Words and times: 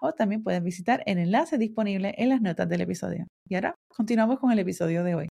o 0.00 0.12
también 0.12 0.42
puedes 0.42 0.62
visitar 0.62 1.02
el 1.06 1.18
enlace 1.18 1.58
disponible 1.58 2.14
en 2.18 2.28
las 2.28 2.40
notas 2.40 2.68
del 2.68 2.82
episodio. 2.82 3.26
Y 3.48 3.54
ahora 3.54 3.74
continuamos 3.88 4.38
con 4.38 4.52
el 4.52 4.58
episodio 4.58 5.04
de 5.04 5.14
hoy. 5.14 5.28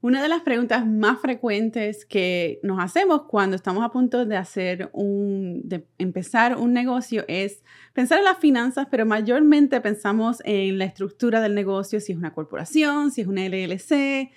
Una 0.00 0.22
de 0.22 0.28
las 0.28 0.42
preguntas 0.42 0.86
más 0.86 1.18
frecuentes 1.20 2.04
que 2.04 2.60
nos 2.62 2.78
hacemos 2.78 3.22
cuando 3.22 3.56
estamos 3.56 3.82
a 3.82 3.88
punto 3.88 4.26
de 4.26 4.36
hacer 4.36 4.90
un, 4.92 5.62
de 5.64 5.86
empezar 5.96 6.58
un 6.58 6.74
negocio 6.74 7.24
es 7.26 7.62
pensar 7.94 8.18
en 8.18 8.24
las 8.24 8.36
finanzas, 8.36 8.86
pero 8.90 9.06
mayormente 9.06 9.80
pensamos 9.80 10.42
en 10.44 10.76
la 10.76 10.84
estructura 10.84 11.40
del 11.40 11.54
negocio, 11.54 12.00
si 12.00 12.12
es 12.12 12.18
una 12.18 12.34
corporación, 12.34 13.12
si 13.12 13.22
es 13.22 13.26
una 13.26 13.48
LLC, 13.48 14.30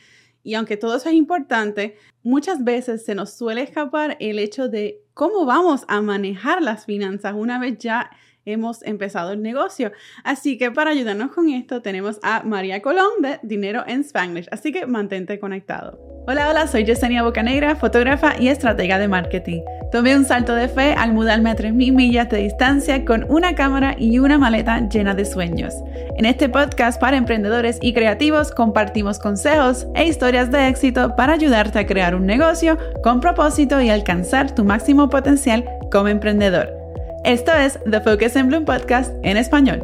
y 0.48 0.54
aunque 0.54 0.78
todo 0.78 0.96
eso 0.96 1.10
es 1.10 1.16
importante, 1.16 1.98
muchas 2.24 2.64
veces 2.64 3.04
se 3.04 3.16
nos 3.16 3.34
suele 3.34 3.62
escapar 3.62 4.16
el 4.22 4.40
hecho 4.40 4.70
de 4.70 5.02
cómo 5.14 5.46
vamos 5.46 5.84
a 5.90 6.00
manejar 6.00 6.62
las 6.62 6.86
finanzas 6.86 7.34
una 7.36 7.60
vez 7.60 7.78
ya 7.80 8.10
hemos 8.48 8.84
empezado 8.84 9.32
el 9.32 9.42
negocio. 9.42 9.92
Así 10.24 10.58
que 10.58 10.72
para 10.72 10.92
ayudarnos 10.92 11.32
con 11.32 11.50
esto 11.50 11.82
tenemos 11.82 12.20
a 12.24 12.44
María 12.44 12.82
Colón 12.82 13.22
de 13.22 13.40
Dinero 13.44 13.84
en 13.86 14.02
Spanglish. 14.02 14.48
Así 14.52 14.72
que 14.72 14.88
mantente 14.88 15.40
conectado. 15.40 16.00
Hola, 16.30 16.50
hola, 16.50 16.68
soy 16.68 16.84
Yesenia 16.84 17.24
Bocanegra, 17.24 17.78
fotógrafa 17.78 18.34
y 18.38 18.50
estratega 18.50 19.00
de 19.00 19.08
marketing. 19.08 19.62
Tomé 19.94 20.18
un 20.18 20.26
salto 20.26 20.56
de 20.56 20.68
fe 20.68 20.94
al 20.94 21.14
mudarme 21.14 21.52
a 21.52 21.56
3.000 21.56 21.94
millas 21.94 22.30
de 22.30 22.40
distancia 22.40 23.06
con 23.06 23.26
una 23.30 23.56
cámara 23.56 23.96
y 23.98 24.20
una 24.20 24.38
maleta 24.38 24.90
llena 24.90 25.14
de 25.14 25.24
sueños. 25.24 25.74
En 26.18 26.26
este 26.26 26.50
podcast 26.50 27.00
para 27.00 27.16
emprendedores 27.16 27.80
y 27.82 27.94
creativos 27.94 28.52
compartimos 28.52 29.20
consejos 29.20 29.88
e 29.96 30.06
historias 30.06 30.52
de 30.52 30.68
éxito 30.68 31.16
para 31.16 31.34
ayudarte 31.34 31.80
a 31.80 31.88
crear 31.88 32.14
un 32.14 32.26
negocio 32.26 32.78
con 33.04 33.22
propósito 33.22 33.80
y 33.80 33.90
alcanzar 33.90 34.54
tu 34.54 34.66
máximo 34.66 35.10
potencial 35.10 35.64
como 35.90 36.10
emprendedor. 36.10 36.87
Esto 37.24 37.52
es 37.54 37.80
The 37.84 38.02
Focus 38.02 38.36
in 38.36 38.48
Bloom 38.48 38.66
Podcast 38.66 39.14
en 39.24 39.38
español. 39.38 39.84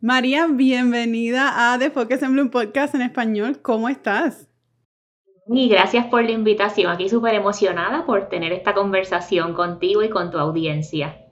María, 0.00 0.46
bienvenida 0.46 1.72
a 1.72 1.78
The 1.78 1.90
Focus 1.90 2.22
in 2.22 2.32
Bloom 2.32 2.50
Podcast 2.50 2.94
en 2.94 3.02
español. 3.02 3.60
¿Cómo 3.62 3.88
estás? 3.88 4.48
Y 5.48 5.68
gracias 5.68 6.06
por 6.06 6.24
la 6.24 6.30
invitación. 6.30 6.92
Aquí 6.92 7.08
súper 7.08 7.34
emocionada 7.34 8.06
por 8.06 8.28
tener 8.28 8.52
esta 8.52 8.74
conversación 8.74 9.54
contigo 9.54 10.02
y 10.02 10.10
con 10.10 10.30
tu 10.30 10.38
audiencia. 10.38 11.29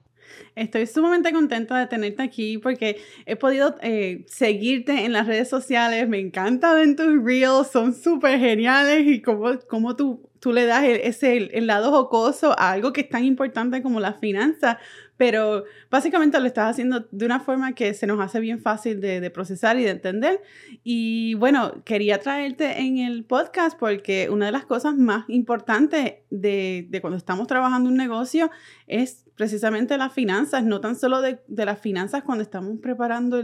Estoy 0.58 0.86
sumamente 0.86 1.32
contenta 1.32 1.78
de 1.78 1.86
tenerte 1.86 2.22
aquí 2.22 2.58
porque 2.58 3.00
he 3.26 3.36
podido 3.36 3.76
eh, 3.80 4.24
seguirte 4.26 5.04
en 5.04 5.12
las 5.12 5.26
redes 5.26 5.48
sociales. 5.48 6.08
Me 6.08 6.18
encanta 6.18 6.74
ver 6.74 6.96
tus 6.96 7.22
reels, 7.22 7.70
son 7.70 7.94
súper 7.94 8.38
geniales 8.38 9.06
y 9.06 9.22
cómo, 9.22 9.58
cómo 9.68 9.96
tú 9.96 10.28
tú 10.40 10.52
le 10.52 10.66
das 10.66 10.84
ese, 10.84 11.36
el, 11.36 11.66
lado 11.66 11.90
jocoso 11.90 12.58
a 12.58 12.72
algo 12.72 12.92
que 12.92 13.02
es 13.02 13.08
tan 13.08 13.24
importante 13.24 13.82
como 13.82 14.00
la 14.00 14.14
finanza, 14.14 14.78
pero 15.18 15.64
básicamente 15.90 16.38
lo 16.38 16.46
estás 16.46 16.70
haciendo 16.70 17.06
de 17.10 17.26
una 17.26 17.40
forma 17.40 17.74
que 17.74 17.92
se 17.92 18.06
nos 18.06 18.20
hace 18.20 18.38
bien 18.38 18.60
fácil 18.60 19.00
de, 19.00 19.28
procesar 19.30 19.78
y 19.78 19.82
de 19.82 19.90
entender. 19.90 20.40
Y 20.84 21.34
bueno, 21.34 21.82
quería 21.84 22.20
traerte 22.20 22.80
en 22.80 22.98
el 22.98 23.24
podcast 23.24 23.76
porque 23.76 24.28
una 24.30 24.46
de 24.46 24.52
las 24.52 24.64
cosas 24.64 24.96
más 24.96 25.24
importantes 25.28 26.14
de, 26.30 26.88
cuando 27.02 27.16
estamos 27.16 27.48
trabajando 27.48 27.90
un 27.90 27.96
negocio 27.96 28.50
es 28.86 29.24
precisamente 29.34 29.98
las 29.98 30.12
finanzas, 30.12 30.64
no 30.64 30.80
tan 30.80 30.94
solo 30.94 31.20
de, 31.20 31.40
las 31.48 31.80
finanzas 31.80 32.22
cuando 32.22 32.42
estamos 32.42 32.78
preparando 32.80 33.42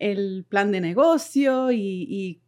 el, 0.00 0.44
plan 0.48 0.72
de 0.72 0.80
negocio 0.80 1.70
y, 1.70 2.40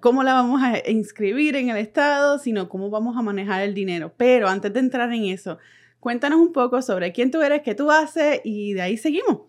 cómo 0.00 0.22
la 0.22 0.34
vamos 0.34 0.60
a 0.62 0.90
inscribir 0.90 1.56
en 1.56 1.70
el 1.70 1.78
Estado, 1.78 2.38
sino 2.38 2.68
cómo 2.68 2.90
vamos 2.90 3.16
a 3.16 3.22
manejar 3.22 3.62
el 3.62 3.72
dinero. 3.72 4.12
Pero 4.18 4.46
antes 4.48 4.74
de 4.74 4.80
entrar 4.80 5.10
en 5.10 5.24
eso, 5.24 5.58
cuéntanos 6.00 6.40
un 6.40 6.52
poco 6.52 6.82
sobre 6.82 7.12
quién 7.12 7.30
tú 7.30 7.40
eres, 7.40 7.62
qué 7.62 7.74
tú 7.74 7.90
haces 7.90 8.40
y 8.44 8.72
de 8.72 8.82
ahí 8.82 8.96
seguimos. 8.96 9.42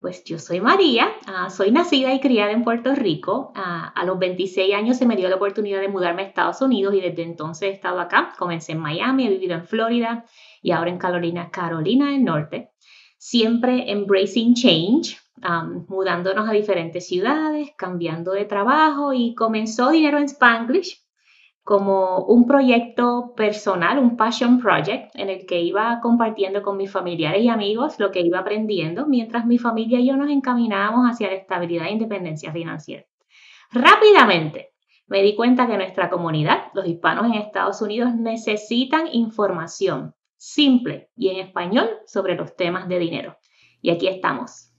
Pues 0.00 0.22
yo 0.22 0.38
soy 0.38 0.60
María, 0.60 1.08
ah, 1.26 1.50
soy 1.50 1.72
nacida 1.72 2.14
y 2.14 2.20
criada 2.20 2.52
en 2.52 2.62
Puerto 2.62 2.94
Rico. 2.94 3.52
Ah, 3.56 3.92
a 3.96 4.04
los 4.04 4.16
26 4.18 4.72
años 4.72 4.96
se 4.96 5.06
me 5.06 5.16
dio 5.16 5.28
la 5.28 5.34
oportunidad 5.34 5.80
de 5.80 5.88
mudarme 5.88 6.22
a 6.22 6.26
Estados 6.26 6.62
Unidos 6.62 6.94
y 6.94 7.00
desde 7.00 7.24
entonces 7.24 7.70
he 7.70 7.72
estado 7.72 7.98
acá. 7.98 8.32
Comencé 8.38 8.72
en 8.72 8.78
Miami, 8.78 9.26
he 9.26 9.30
vivido 9.30 9.54
en 9.54 9.64
Florida 9.64 10.24
y 10.62 10.70
ahora 10.70 10.90
en 10.90 10.98
Carolina, 10.98 11.50
Carolina 11.50 12.12
del 12.12 12.22
Norte. 12.22 12.70
Siempre 13.18 13.90
embracing 13.90 14.54
change, 14.54 15.18
mudándonos 15.88 16.48
a 16.48 16.52
diferentes 16.52 17.08
ciudades, 17.08 17.70
cambiando 17.76 18.30
de 18.30 18.44
trabajo 18.44 19.12
y 19.12 19.34
comenzó 19.34 19.90
Dinero 19.90 20.18
en 20.18 20.26
Spanglish 20.26 21.07
como 21.68 22.20
un 22.20 22.46
proyecto 22.46 23.34
personal, 23.36 23.98
un 23.98 24.16
passion 24.16 24.58
project 24.58 25.14
en 25.14 25.28
el 25.28 25.44
que 25.44 25.60
iba 25.60 26.00
compartiendo 26.00 26.62
con 26.62 26.78
mis 26.78 26.90
familiares 26.90 27.42
y 27.42 27.50
amigos 27.50 28.00
lo 28.00 28.10
que 28.10 28.22
iba 28.22 28.38
aprendiendo 28.38 29.06
mientras 29.06 29.44
mi 29.44 29.58
familia 29.58 30.00
y 30.00 30.08
yo 30.08 30.16
nos 30.16 30.30
encaminábamos 30.30 31.04
hacia 31.04 31.26
la 31.26 31.34
estabilidad 31.34 31.88
e 31.88 31.92
independencia 31.92 32.52
financiera. 32.52 33.04
Rápidamente 33.70 34.70
me 35.08 35.22
di 35.22 35.36
cuenta 35.36 35.66
que 35.66 35.76
nuestra 35.76 36.08
comunidad, 36.08 36.68
los 36.72 36.86
hispanos 36.86 37.26
en 37.26 37.34
Estados 37.34 37.82
Unidos, 37.82 38.14
necesitan 38.14 39.06
información 39.12 40.14
simple 40.38 41.10
y 41.16 41.28
en 41.28 41.36
español 41.36 41.90
sobre 42.06 42.34
los 42.34 42.56
temas 42.56 42.88
de 42.88 42.98
dinero. 42.98 43.36
Y 43.82 43.90
aquí 43.90 44.08
estamos. 44.08 44.72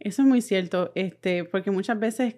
Eso 0.00 0.22
es 0.22 0.28
muy 0.28 0.40
cierto, 0.40 0.90
este, 0.96 1.44
porque 1.44 1.70
muchas 1.70 2.00
veces 2.00 2.34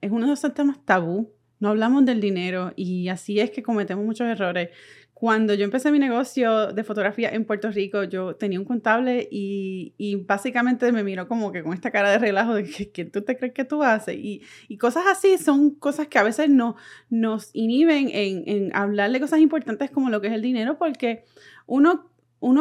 es 0.00 0.10
uno 0.12 0.28
de 0.28 0.34
esos 0.34 0.54
temas 0.54 0.84
tabú. 0.84 1.35
No 1.58 1.70
hablamos 1.70 2.04
del 2.04 2.20
dinero 2.20 2.72
y 2.76 3.08
así 3.08 3.40
es 3.40 3.50
que 3.50 3.62
cometemos 3.62 4.04
muchos 4.04 4.26
errores. 4.26 4.70
Cuando 5.14 5.54
yo 5.54 5.64
empecé 5.64 5.90
mi 5.90 5.98
negocio 5.98 6.74
de 6.74 6.84
fotografía 6.84 7.30
en 7.30 7.46
Puerto 7.46 7.70
Rico, 7.70 8.04
yo 8.04 8.36
tenía 8.36 8.58
un 8.60 8.66
contable 8.66 9.26
y, 9.30 9.94
básicamente 10.26 10.92
me 10.92 11.02
miró 11.02 11.26
como 11.26 11.52
que 11.52 11.62
con 11.62 11.72
esta 11.72 11.90
cara 11.90 12.10
de 12.10 12.18
relajo 12.18 12.52
de 12.52 12.64
que, 12.64 13.04
tú 13.06 13.22
te 13.22 13.38
crees 13.38 13.54
que 13.54 13.64
tú 13.64 13.82
haces. 13.82 14.14
Y, 14.18 14.42
cosas 14.78 15.04
así 15.06 15.38
son 15.38 15.70
cosas 15.70 16.08
que 16.08 16.18
a 16.18 16.22
veces 16.22 16.50
no, 16.50 16.76
nos 17.08 17.48
inhiben 17.54 18.10
en, 18.12 18.42
en 18.46 18.76
hablar 18.76 19.10
de 19.10 19.20
cosas 19.20 19.40
importantes 19.40 19.90
como 19.90 20.10
lo 20.10 20.20
que 20.20 20.26
es 20.26 20.34
el 20.34 20.42
dinero, 20.42 20.76
porque 20.76 21.24
uno 21.64 22.10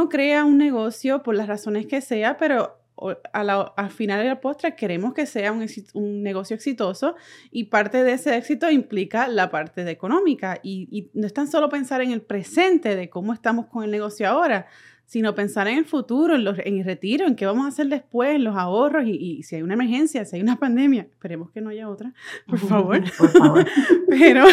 crea 0.09 0.45
un 0.45 0.57
negocio 0.57 1.23
por 1.23 1.35
las 1.35 1.47
razones 1.47 1.87
que 1.87 1.99
sea, 1.99 2.37
pero 2.37 2.84
al 3.33 3.89
final 3.89 4.21
de 4.21 4.29
la 4.29 4.39
postre 4.39 4.75
queremos 4.75 5.13
que 5.13 5.25
sea 5.25 5.51
un, 5.51 5.65
un, 5.93 6.23
negocio 6.23 6.55
exitoso 6.55 7.15
y 7.51 7.65
parte 7.65 8.03
de 8.03 8.13
ese 8.13 8.37
éxito 8.37 8.69
implica 8.71 9.27
la 9.27 9.49
parte 9.49 9.83
de 9.83 9.91
económica 9.91 10.59
y, 10.63 11.09
no 11.13 11.27
es 11.27 11.33
tan 11.33 11.47
solo 11.47 11.69
pensar 11.69 12.01
en 12.01 12.11
el 12.11 12.21
presente 12.21 12.95
de 12.95 13.09
cómo 13.09 13.33
estamos 13.33 13.67
con 13.67 13.83
el 13.83 13.91
negocio 13.91 14.27
ahora, 14.27 14.67
sino 15.05 15.35
pensar 15.35 15.67
en 15.67 15.77
el 15.77 15.85
futuro, 15.85 16.35
en, 16.35 16.47
en 16.47 16.79
el 16.79 16.85
retiro, 16.85 17.27
en 17.27 17.35
qué 17.35 17.45
vamos 17.45 17.65
a 17.65 17.69
hacer 17.69 17.87
después, 17.87 18.35
en 18.35 18.43
los 18.43 18.55
ahorros 18.55 19.05
y, 19.05 19.43
si 19.43 19.57
hay 19.57 19.61
una 19.61 19.73
emergencia, 19.73 20.25
si 20.25 20.37
hay 20.37 20.41
una 20.41 20.57
pandemia, 20.57 21.03
esperemos 21.03 21.51
que 21.51 21.61
no 21.61 21.69
haya 21.69 21.89
otra, 21.89 22.13
por 22.47 22.59
favor. 22.59 23.03
por 23.17 23.29
favor. 23.29 23.65
Pero, 24.09 24.45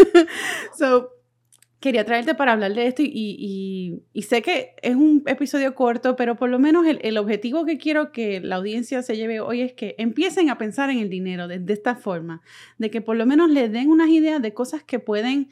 so, 0.78 1.10
quería 1.80 2.04
traerte 2.04 2.34
para 2.34 2.52
hablar 2.52 2.74
de 2.74 2.86
esto 2.86 3.02
y, 3.02 4.02
sé 4.22 4.42
que 4.42 4.74
es 4.82 4.94
un 4.94 5.22
episodio 5.26 5.74
corto, 5.74 6.14
pero 6.14 6.36
por 6.36 6.50
lo 6.50 6.58
menos 6.58 6.86
el, 6.86 7.18
objetivo 7.18 7.64
que 7.64 7.78
quiero 7.78 8.12
que 8.12 8.40
la 8.40 8.56
audiencia 8.56 9.02
se 9.02 9.16
lleve 9.16 9.40
hoy 9.40 9.62
es 9.62 9.72
que 9.72 9.94
empiecen 9.98 10.50
a 10.50 10.58
pensar 10.58 10.90
en 10.90 10.98
el 10.98 11.08
dinero 11.08 11.48
de, 11.48 11.62
esta 11.72 11.96
forma, 11.96 12.42
de 12.78 12.90
que 12.90 13.00
por 13.00 13.16
lo 13.16 13.24
menos 13.26 13.50
le 13.50 13.68
den 13.70 13.88
unas 13.88 14.10
ideas 14.10 14.42
de 14.42 14.52
cosas 14.52 14.84
que 14.84 14.98
pueden 14.98 15.48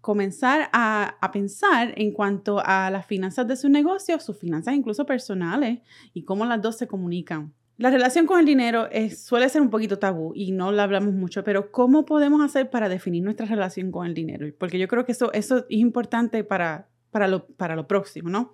comenzar 0.00 0.70
a, 0.72 1.18
a, 1.20 1.30
pensar 1.30 1.92
en 1.96 2.12
cuanto 2.12 2.62
a 2.64 2.90
las 2.90 3.04
finanzas 3.04 3.46
de 3.46 3.56
su 3.56 3.68
negocio, 3.68 4.18
sus 4.18 4.38
finanzas 4.38 4.74
incluso 4.74 5.04
personales 5.04 5.80
y 6.14 6.24
cómo 6.24 6.46
las 6.46 6.62
dos 6.62 6.78
se 6.78 6.86
comunican. 6.86 7.52
La 7.80 7.88
relación 7.88 8.26
con 8.26 8.38
el 8.38 8.44
dinero 8.44 8.88
suele 9.16 9.48
ser 9.48 9.62
un 9.62 9.70
poquito 9.70 9.98
tabú 9.98 10.32
y 10.34 10.52
no 10.52 10.70
la 10.70 10.82
hablamos 10.82 11.14
mucho, 11.14 11.42
pero 11.42 11.72
¿cómo 11.72 12.04
podemos 12.04 12.42
hacer 12.42 12.68
para 12.68 12.90
definir 12.90 13.24
nuestra 13.24 13.46
relación 13.46 13.90
con 13.90 14.06
el 14.06 14.12
dinero? 14.12 14.46
Porque 14.58 14.78
yo 14.78 14.86
creo 14.86 15.06
que 15.06 15.12
eso, 15.12 15.32
eso 15.32 15.60
es 15.60 15.64
importante 15.70 16.44
para, 16.44 16.88
para, 17.10 17.26
lo, 17.26 17.46
para 17.46 17.76
lo 17.76 17.86
próximo, 17.86 18.28
¿no? 18.28 18.52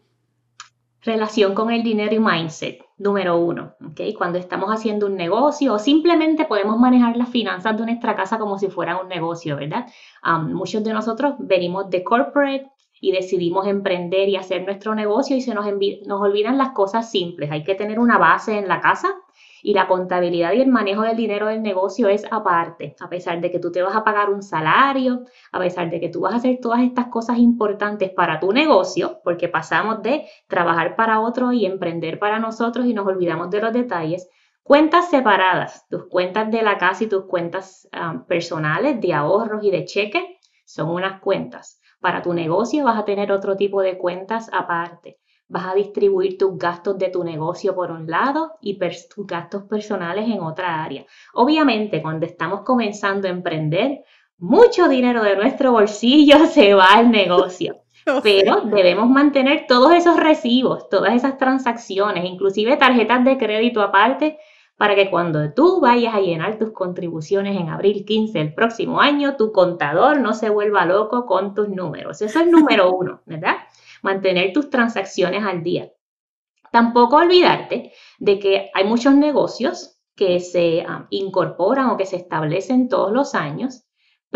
Relación 1.02 1.56
con 1.56 1.72
el 1.72 1.82
dinero 1.82 2.14
y 2.14 2.20
mindset, 2.20 2.84
número 2.98 3.36
uno. 3.36 3.74
¿okay? 3.90 4.14
Cuando 4.14 4.38
estamos 4.38 4.70
haciendo 4.70 5.06
un 5.06 5.16
negocio 5.16 5.74
o 5.74 5.80
simplemente 5.80 6.44
podemos 6.44 6.78
manejar 6.78 7.16
las 7.16 7.28
finanzas 7.28 7.76
de 7.76 7.84
nuestra 7.84 8.14
casa 8.14 8.38
como 8.38 8.60
si 8.60 8.68
fuera 8.68 9.00
un 9.02 9.08
negocio, 9.08 9.56
¿verdad? 9.56 9.86
muchos 10.42 10.84
de 10.84 10.92
nosotros 10.92 11.34
venimos 11.40 11.90
de 11.90 12.04
corporate, 12.04 12.70
y 13.00 13.12
decidimos 13.12 13.66
emprender 13.66 14.28
y 14.28 14.36
hacer 14.36 14.64
nuestro 14.64 14.94
negocio 14.94 15.36
y 15.36 15.40
se 15.40 15.54
nos, 15.54 15.66
nos 16.06 16.20
olvidan 16.20 16.58
las 16.58 16.70
cosas 16.70 17.10
simples. 17.10 17.50
Hay 17.50 17.64
que 17.64 17.74
tener 17.74 17.98
una 17.98 18.18
base 18.18 18.58
en 18.58 18.68
la 18.68 18.80
casa 18.80 19.14
y 19.62 19.74
la 19.74 19.88
contabilidad 19.88 20.52
y 20.52 20.60
el 20.60 20.68
manejo 20.68 21.02
del 21.02 21.16
dinero 21.16 21.46
del 21.46 21.62
negocio 21.62 22.08
es 22.08 22.24
aparte, 22.30 22.94
a 23.00 23.08
pesar 23.08 23.40
de 23.40 23.50
que 23.50 23.58
tú 23.58 23.72
te 23.72 23.82
vas 23.82 23.96
a 23.96 24.04
pagar 24.04 24.30
un 24.30 24.42
salario, 24.42 25.24
a 25.50 25.58
pesar 25.58 25.90
de 25.90 25.98
que 25.98 26.08
tú 26.08 26.20
vas 26.20 26.34
a 26.34 26.36
hacer 26.36 26.58
todas 26.62 26.82
estas 26.82 27.08
cosas 27.08 27.38
importantes 27.38 28.10
para 28.10 28.38
tu 28.38 28.52
negocio, 28.52 29.20
porque 29.24 29.48
pasamos 29.48 30.02
de 30.02 30.26
trabajar 30.46 30.94
para 30.94 31.20
otro 31.20 31.52
y 31.52 31.66
emprender 31.66 32.18
para 32.18 32.38
nosotros 32.38 32.86
y 32.86 32.94
nos 32.94 33.06
olvidamos 33.06 33.50
de 33.50 33.60
los 33.60 33.72
detalles. 33.72 34.28
Cuentas 34.62 35.10
separadas, 35.10 35.86
tus 35.88 36.06
cuentas 36.06 36.50
de 36.50 36.62
la 36.62 36.78
casa 36.78 37.04
y 37.04 37.08
tus 37.08 37.24
cuentas 37.24 37.88
ah, 37.92 38.24
personales 38.28 39.00
de 39.00 39.14
ahorros 39.14 39.64
y 39.64 39.70
de 39.70 39.84
cheque 39.84 40.38
son 40.64 40.90
unas 40.90 41.20
cuentas. 41.20 41.80
Para 42.06 42.22
tu 42.22 42.32
negocio 42.32 42.84
vas 42.84 43.00
a 43.00 43.04
tener 43.04 43.32
otro 43.32 43.56
tipo 43.56 43.82
de 43.82 43.98
cuentas 43.98 44.48
aparte. 44.52 45.18
Vas 45.48 45.66
a 45.66 45.74
distribuir 45.74 46.38
tus 46.38 46.56
gastos 46.56 46.96
de 46.98 47.08
tu 47.08 47.24
negocio 47.24 47.74
por 47.74 47.90
un 47.90 48.08
lado 48.08 48.52
y 48.60 48.78
tus 48.78 49.26
gastos 49.26 49.64
personales 49.64 50.28
en 50.28 50.38
otra 50.38 50.84
área. 50.84 51.04
Obviamente, 51.34 52.00
cuando 52.00 52.24
estamos 52.24 52.60
comenzando 52.60 53.26
a 53.26 53.32
emprender, 53.32 54.04
mucho 54.38 54.86
dinero 54.86 55.24
de 55.24 55.34
nuestro 55.34 55.72
bolsillo 55.72 56.46
se 56.46 56.74
va 56.74 56.92
al 56.92 57.10
negocio. 57.10 57.82
Pero 58.22 58.60
debemos 58.60 59.08
mantener 59.08 59.66
todos 59.66 59.92
esos 59.92 60.16
recibos, 60.16 60.88
todas 60.88 61.12
esas 61.12 61.36
transacciones, 61.38 62.24
inclusive 62.24 62.76
tarjetas 62.76 63.24
de 63.24 63.36
crédito 63.36 63.82
aparte, 63.82 64.38
para 64.76 64.94
que 64.94 65.10
cuando 65.10 65.52
tú 65.54 65.80
vayas 65.80 66.14
a 66.14 66.20
llenar 66.20 66.58
tus 66.58 66.72
contribuciones 66.72 67.58
en 67.58 67.68
abril 67.68 68.04
15 68.04 68.38
del 68.38 68.54
próximo 68.54 69.00
año, 69.00 69.36
tu 69.36 69.52
contador 69.52 70.20
no 70.20 70.34
se 70.34 70.50
vuelva 70.50 70.84
loco 70.84 71.24
con 71.24 71.54
tus 71.54 71.68
números. 71.68 72.20
Eso 72.20 72.40
es 72.40 72.46
número 72.46 72.92
uno, 72.94 73.22
¿verdad? 73.24 73.56
Mantener 74.02 74.52
tus 74.52 74.68
transacciones 74.68 75.44
al 75.44 75.62
día. 75.62 75.90
Tampoco 76.70 77.16
olvidarte 77.16 77.92
de 78.18 78.38
que 78.38 78.70
hay 78.74 78.84
muchos 78.84 79.14
negocios 79.14 79.98
que 80.14 80.40
se 80.40 80.82
ah, 80.86 81.06
incorporan 81.10 81.90
o 81.90 81.96
que 81.96 82.06
se 82.06 82.16
establecen 82.16 82.88
todos 82.88 83.12
los 83.12 83.34
años 83.34 83.85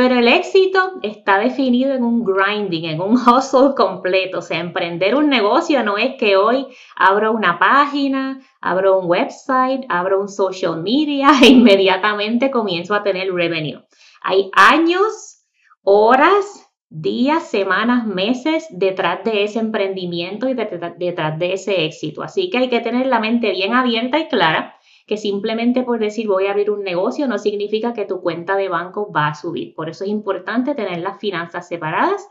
pero 0.00 0.19
el 0.19 0.29
éxito 0.29 0.94
está 1.02 1.38
definido 1.38 1.93
en 1.93 2.02
un 2.02 2.25
grinding, 2.25 2.87
en 2.87 3.02
un 3.02 3.17
hustle 3.17 3.75
completo. 3.76 4.38
O 4.38 4.41
sea, 4.41 4.58
emprender 4.58 5.14
un 5.14 5.29
negocio 5.29 5.85
no 5.85 5.99
es 5.99 6.14
que 6.14 6.38
hoy 6.38 6.67
abro 6.97 7.32
una 7.32 7.58
página, 7.58 8.41
abro 8.62 8.99
un 8.99 9.11
website, 9.11 9.85
abro 9.91 10.19
un 10.19 10.31
social 10.31 10.82
media 10.82 11.32
e 11.43 11.49
inmediatamente 11.49 12.50
comienzo 12.50 12.94
a 12.94 13.02
tener 13.02 13.31
revenue. 13.31 13.85
Hay 14.23 14.50
años, 14.55 15.44
horas, 15.82 16.67
días, 16.88 17.50
semanas, 17.50 18.06
meses 18.06 18.69
detrás 18.70 19.23
de 19.23 19.44
ese 19.44 19.58
emprendimiento 19.58 20.49
y 20.49 20.55
detrás 20.55 21.38
de 21.38 21.52
ese 21.52 21.85
éxito. 21.85 22.23
Así 22.23 22.49
que 22.49 22.56
hay 22.56 22.70
que 22.70 22.81
tener 22.81 23.06
la 23.06 23.20
mente 23.20 23.50
bien 23.50 23.75
abierta 23.75 24.19
y 24.19 24.29
clara 24.29 24.80
que 25.06 25.17
simplemente 25.17 25.82
por 25.82 25.99
decir 25.99 26.29
voy 26.29 26.47
a 26.47 26.50
abrir 26.50 26.70
un 26.70 26.82
negocio 26.82 27.26
no 27.26 27.38
significa 27.38 27.93
que 27.93 28.05
tu 28.05 28.20
cuenta 28.20 28.56
de 28.56 28.69
banco 28.69 29.11
va 29.12 29.29
a 29.29 29.35
subir. 29.35 29.75
Por 29.75 29.88
eso 29.88 30.05
es 30.05 30.11
importante 30.11 30.75
tener 30.75 30.99
las 30.99 31.19
finanzas 31.19 31.69
separadas, 31.69 32.29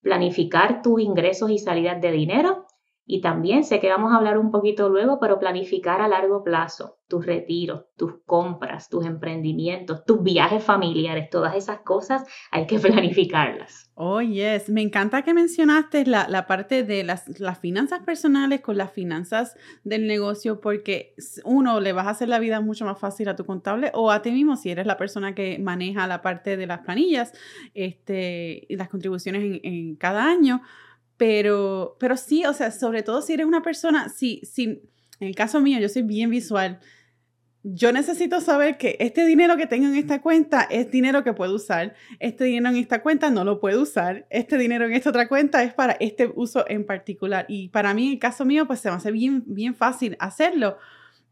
planificar 0.00 0.82
tus 0.82 1.00
ingresos 1.00 1.50
y 1.50 1.58
salidas 1.58 2.00
de 2.00 2.12
dinero 2.12 2.66
y 3.04 3.20
también 3.20 3.64
sé 3.64 3.80
que 3.80 3.88
vamos 3.88 4.12
a 4.12 4.16
hablar 4.16 4.38
un 4.38 4.50
poquito 4.50 4.88
luego, 4.88 5.18
pero 5.20 5.38
planificar 5.38 6.00
a 6.00 6.08
largo 6.08 6.44
plazo 6.44 6.98
tus 7.08 7.26
retiros, 7.26 7.84
tus 7.96 8.14
compras, 8.24 8.88
tus 8.88 9.04
emprendimientos, 9.04 10.04
tus 10.06 10.22
viajes 10.22 10.64
familiares, 10.64 11.28
todas 11.28 11.54
esas 11.54 11.80
cosas 11.80 12.24
hay 12.50 12.66
que 12.66 12.78
planificarlas. 12.80 13.90
Oh, 13.94 14.22
yes. 14.22 14.70
Me 14.70 14.80
encanta 14.80 15.22
que 15.22 15.34
mencionaste 15.34 16.06
la, 16.06 16.46
parte 16.46 16.84
de 16.84 17.04
las, 17.04 17.24
finanzas 17.60 18.00
personales 18.00 18.62
con 18.62 18.78
las 18.78 18.92
finanzas 18.92 19.56
del 19.84 20.06
negocio, 20.06 20.60
porque 20.60 21.14
uno, 21.44 21.80
le 21.80 21.92
vas 21.92 22.06
a 22.06 22.10
hacer 22.10 22.28
la 22.28 22.38
vida 22.38 22.62
mucho 22.62 22.86
más 22.86 22.98
fácil 22.98 23.28
a 23.28 23.36
tu 23.36 23.44
contable 23.44 23.90
o 23.94 24.10
a 24.10 24.22
ti 24.22 24.30
mismo 24.30 24.56
si 24.56 24.70
eres 24.70 24.86
la 24.86 24.96
persona 24.96 25.34
que 25.34 25.58
maneja 25.58 26.06
la 26.06 26.22
parte 26.22 26.56
de 26.56 26.66
las 26.66 26.80
planillas 26.80 27.32
este, 27.74 28.64
y 28.70 28.76
las 28.76 28.88
contribuciones 28.88 29.60
en 29.62 29.96
cada 29.96 30.24
año 30.24 30.62
pero, 31.22 31.96
pero 32.00 32.16
sí, 32.16 32.44
o 32.46 32.52
sea, 32.52 32.72
sobre 32.72 33.04
todo 33.04 33.22
si 33.22 33.34
eres 33.34 33.46
una 33.46 33.62
persona, 33.62 34.08
si, 34.08 34.40
si, 34.40 34.64
en 34.64 35.28
el 35.28 35.36
caso 35.36 35.60
mío, 35.60 35.78
yo 35.78 35.88
soy 35.88 36.02
bien 36.02 36.30
visual, 36.30 36.80
yo 37.62 37.92
necesito 37.92 38.40
saber 38.40 38.76
que 38.76 38.96
este 38.98 39.24
dinero 39.24 39.56
que 39.56 39.68
tengo 39.68 39.86
en 39.86 39.94
esta 39.94 40.20
cuenta 40.20 40.66
es 40.68 40.90
dinero 40.90 41.22
que 41.22 41.32
puedo 41.32 41.54
usar, 41.54 41.94
este 42.18 42.42
dinero 42.46 42.70
en 42.70 42.76
esta 42.78 43.02
cuenta 43.02 43.30
no 43.30 43.44
lo 43.44 43.60
puedo 43.60 43.82
usar, 43.82 44.26
este 44.30 44.58
dinero 44.58 44.84
en 44.84 44.94
esta 44.94 45.10
otra 45.10 45.28
cuenta 45.28 45.62
es 45.62 45.72
para 45.72 45.92
este 46.00 46.28
uso 46.34 46.64
en 46.68 46.84
particular. 46.84 47.46
Y 47.48 47.68
para 47.68 47.94
mí, 47.94 48.08
en 48.08 48.12
el 48.14 48.18
caso 48.18 48.44
mío, 48.44 48.66
pues 48.66 48.80
se 48.80 48.90
me 48.90 48.96
hace 48.96 49.12
bien, 49.12 49.44
bien 49.46 49.76
fácil 49.76 50.16
hacerlo 50.18 50.78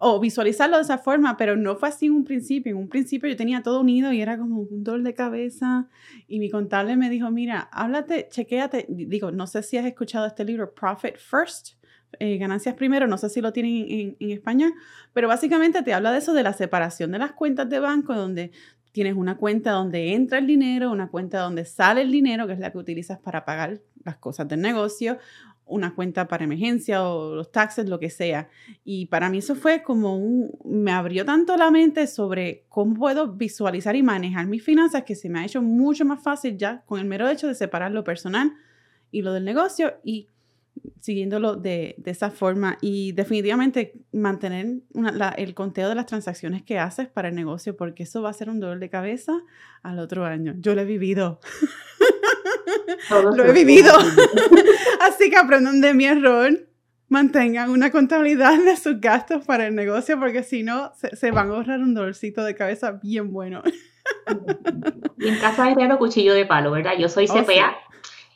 o 0.03 0.19
visualizarlo 0.19 0.77
de 0.79 0.83
esa 0.83 0.97
forma, 0.97 1.37
pero 1.37 1.57
no 1.57 1.77
fue 1.77 1.91
así 1.91 2.07
en 2.07 2.13
un 2.13 2.25
principio. 2.25 2.73
En 2.73 2.79
un 2.79 2.89
principio 2.89 3.29
yo 3.29 3.37
tenía 3.37 3.63
todo 3.63 3.83
unido 3.83 4.13
y 4.13 4.23
era 4.23 4.39
como 4.39 4.61
un 4.63 4.83
dolor 4.83 5.03
de 5.03 5.13
cabeza 5.13 5.89
y 6.27 6.39
mi 6.39 6.49
contable 6.49 6.97
me 6.97 7.11
dijo, 7.11 7.31
mira, 7.31 7.69
háblate, 7.71 8.27
chequéate, 8.31 8.87
digo, 8.89 9.31
no 9.31 9.47
sé 9.47 9.63
si 9.63 9.77
has 9.77 9.85
escuchado 9.85 10.27
este 10.27 10.43
libro, 10.47 10.73
Profit 10.75 11.19
First, 11.19 11.75
eh, 12.19 12.39
Ganancias 12.39 12.77
Primero, 12.77 13.07
no 13.07 13.19
sé 13.19 13.29
si 13.29 13.43
lo 13.43 13.53
tienen 13.53 13.87
en, 13.89 14.17
en 14.19 14.31
español, 14.31 14.73
pero 15.13 15.29
básicamente 15.29 15.83
te 15.83 15.93
habla 15.93 16.13
de 16.13 16.19
eso, 16.19 16.33
de 16.33 16.45
la 16.45 16.55
separación 16.55 17.11
de 17.11 17.19
las 17.19 17.33
cuentas 17.33 17.69
de 17.69 17.79
banco, 17.79 18.15
donde 18.15 18.53
tienes 18.93 19.15
una 19.15 19.37
cuenta 19.37 19.73
donde 19.73 20.15
entra 20.15 20.39
el 20.39 20.47
dinero, 20.47 20.91
una 20.91 21.09
cuenta 21.09 21.41
donde 21.41 21.67
sale 21.67 22.01
el 22.01 22.11
dinero, 22.11 22.47
que 22.47 22.55
es 22.55 22.59
la 22.59 22.73
que 22.73 22.79
utilizas 22.79 23.19
para 23.19 23.45
pagar 23.45 23.83
las 24.05 24.17
cosas 24.17 24.49
del 24.49 24.61
negocio, 24.63 25.19
una 25.71 25.95
cuenta 25.95 26.29
para 26.29 26.45
emergencia 26.45 27.05
o 27.05 27.35
los 27.35 27.51
taxes, 27.51 27.89
lo 27.89 27.99
que 27.99 28.11
sea. 28.11 28.49
Y 28.85 29.07
para 29.07 29.31
mí 29.31 29.39
eso 29.39 29.55
fue 29.55 29.83
como 29.83 30.17
un, 30.17 30.51
me 30.65 30.93
abrió 30.93 31.25
tanto 31.25 31.57
la 31.57 31.71
mente 31.71 32.07
sobre 32.07 32.65
cómo 32.69 32.95
puedo 32.95 33.33
visualizar 33.33 33.97
y 33.97 34.03
manejar 34.03 34.47
mis 34.47 34.63
finanzas 34.63 35.05
que 35.05 35.15
se 35.15 35.29
me 35.29 35.41
ha 35.41 35.45
hecho 35.45 35.63
mucho 35.63 36.05
más 36.05 36.23
fácil 36.23 36.57
ya 36.59 36.83
con 36.87 37.01
el 37.01 37.07
mero 37.07 37.29
hecho 37.29 37.47
de 37.47 37.55
separar 37.55 37.93
lo 37.93 38.05
personal 38.05 38.53
y 39.11 39.23
lo 39.23 39.33
del 39.33 39.45
negocio 39.45 39.95
y 40.05 40.29
siguiéndolo 41.01 41.57
de, 41.57 41.95
de 41.99 42.11
esa 42.11 42.31
forma 42.31 42.79
y 42.81 43.13
definitivamente 43.13 43.95
mantener 44.13 44.81
el 45.37 45.55
conteo 45.55 45.89
de 45.89 45.95
las 45.95 46.07
transacciones 46.07 46.63
que 46.63 46.79
haces 46.79 47.09
para 47.09 47.29
el 47.29 47.35
negocio 47.35 47.77
porque 47.77 48.05
eso 48.05 48.23
va 48.23 48.31
a 48.31 48.35
ser 48.35 48.49
un 48.49 48.61
dolor 48.61 48.79
de 48.79 48.91
cabeza 48.91 49.33
al 49.83 49.99
otro 49.99 50.25
año. 50.25 50.55
Yo 50.59 50.75
lo 50.75 50.83
he 50.83 50.87
vivido. 50.87 51.41
lo 53.11 53.45
he 53.45 53.53
vivido. 53.53 53.93
Así 55.01 55.31
que 55.31 55.37
aprendan 55.37 55.81
de 55.81 55.95
mi 55.95 56.07
error. 56.07 56.67
Mantengan 57.09 57.71
una 57.71 57.91
contabilidad 57.91 58.57
de 58.59 58.77
sus 58.77 59.01
gastos 59.01 59.45
para 59.45 59.67
el 59.67 59.75
negocio 59.75 60.19
porque 60.21 60.45
si 60.45 60.63
no, 60.63 60.93
se, 60.95 61.31
van 61.33 61.51
a 61.51 61.55
ahorrar 61.55 61.81
un 61.81 61.93
dolorcito 61.93 62.45
de 62.45 62.55
cabeza 62.55 63.01
bien 63.03 63.33
bueno. 63.33 63.63
y 65.19 65.27
en 65.27 65.39
casa 65.41 65.65
de 65.65 65.73
herrero, 65.73 65.99
cuchillo 65.99 66.35
de 66.35 66.47
palo, 66.47 66.71
¿verdad? 66.71 66.93
Yo 66.97 67.09
soy 67.09 67.27
oh, 67.29 67.35
CPA 67.35 67.77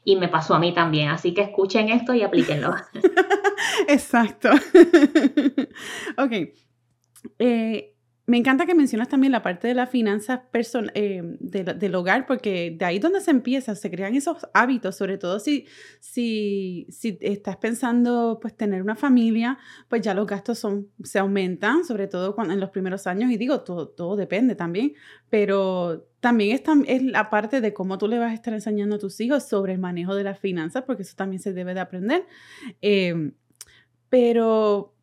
y 0.04 0.16
me 0.16 0.28
pasó 0.28 0.54
a 0.54 0.58
mí 0.58 0.72
también. 0.72 1.08
Así 1.08 1.34
que 1.34 1.42
escuchen 1.42 1.88
esto 1.88 2.14
y 2.14 2.22
aplíquenlo. 2.22 2.74
Exacto. 3.88 4.50
ok. 6.18 6.32
Eh, 7.38 7.93
me 8.26 8.38
encanta 8.38 8.64
que 8.64 8.74
mencionas 8.74 9.08
también 9.08 9.32
la 9.32 9.42
parte 9.42 9.68
de 9.68 9.74
las 9.74 9.90
finanzas 9.90 10.40
eh, 10.94 11.22
del 11.40 11.94
hogar, 11.94 12.26
porque 12.26 12.74
de 12.78 12.84
ahí 12.84 12.98
donde 12.98 13.20
se 13.20 13.30
empieza, 13.30 13.74
se 13.74 13.90
crean 13.90 14.14
esos 14.14 14.48
hábitos, 14.54 14.96
sobre 14.96 15.18
todo 15.18 15.38
si, 15.40 15.66
si, 16.00 16.86
si 16.88 17.18
estás 17.20 17.58
pensando 17.58 18.38
pues 18.40 18.56
tener 18.56 18.80
una 18.80 18.96
familia, 18.96 19.58
pues 19.88 20.00
ya 20.00 20.14
los 20.14 20.26
gastos 20.26 20.58
son, 20.58 20.88
se 21.02 21.18
aumentan, 21.18 21.84
sobre 21.84 22.06
todo 22.06 22.34
cuando, 22.34 22.54
en 22.54 22.60
los 22.60 22.70
primeros 22.70 23.06
años, 23.06 23.30
y 23.30 23.36
digo, 23.36 23.60
todo, 23.60 23.88
todo 23.88 24.16
depende 24.16 24.54
también, 24.54 24.94
pero 25.28 26.08
también 26.20 26.56
es, 26.56 26.62
es 26.86 27.02
la 27.02 27.28
parte 27.28 27.60
de 27.60 27.74
cómo 27.74 27.98
tú 27.98 28.08
le 28.08 28.18
vas 28.18 28.30
a 28.30 28.34
estar 28.34 28.54
enseñando 28.54 28.96
a 28.96 28.98
tus 28.98 29.20
hijos 29.20 29.42
sobre 29.42 29.74
el 29.74 29.78
manejo 29.78 30.14
de 30.14 30.24
las 30.24 30.38
finanzas, 30.38 30.84
porque 30.86 31.02
eso 31.02 31.14
también 31.14 31.42
se 31.42 31.52
debe 31.52 31.74
de 31.74 31.80
aprender. 31.80 32.26
Eh, 32.80 33.32
pero 34.08 34.93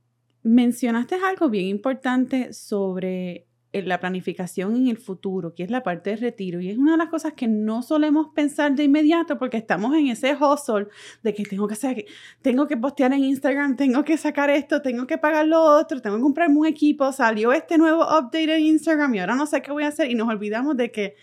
Mencionaste 0.43 1.15
algo 1.15 1.49
bien 1.49 1.67
importante 1.67 2.51
sobre 2.53 3.47
eh, 3.73 3.83
la 3.83 3.99
planificación 3.99 4.75
en 4.75 4.87
el 4.87 4.97
futuro, 4.97 5.53
que 5.53 5.63
es 5.63 5.71
la 5.71 5.81
parte 5.81 6.09
de 6.09 6.15
retiro. 6.17 6.59
Y 6.59 6.69
es 6.69 6.77
una 6.77 6.93
de 6.93 6.97
las 6.97 7.09
cosas 7.09 7.33
que 7.33 7.47
no 7.47 7.83
solemos 7.83 8.27
pensar 8.35 8.75
de 8.75 8.83
inmediato 8.83 9.37
porque 9.37 9.57
estamos 9.57 9.95
en 9.95 10.07
ese 10.07 10.35
hustle 10.35 10.87
de 11.23 11.33
que 11.33 11.43
tengo 11.43 11.67
que 11.67 11.75
hacer, 11.75 12.05
tengo 12.41 12.67
que 12.67 12.75
postear 12.75 13.13
en 13.13 13.23
Instagram, 13.23 13.77
tengo 13.77 14.03
que 14.03 14.17
sacar 14.17 14.49
esto, 14.49 14.81
tengo 14.81 15.07
que 15.07 15.17
pagar 15.17 15.47
lo 15.47 15.61
otro, 15.61 16.01
tengo 16.01 16.17
que 16.17 16.23
comprarme 16.23 16.57
un 16.57 16.65
equipo, 16.65 17.11
salió 17.13 17.53
este 17.53 17.77
nuevo 17.77 18.01
update 18.03 18.55
en 18.55 18.63
Instagram 18.63 19.15
y 19.15 19.19
ahora 19.19 19.35
no 19.35 19.45
sé 19.45 19.61
qué 19.61 19.71
voy 19.71 19.83
a 19.83 19.87
hacer 19.89 20.11
y 20.11 20.15
nos 20.15 20.27
olvidamos 20.27 20.75
de 20.75 20.91
que 20.91 21.15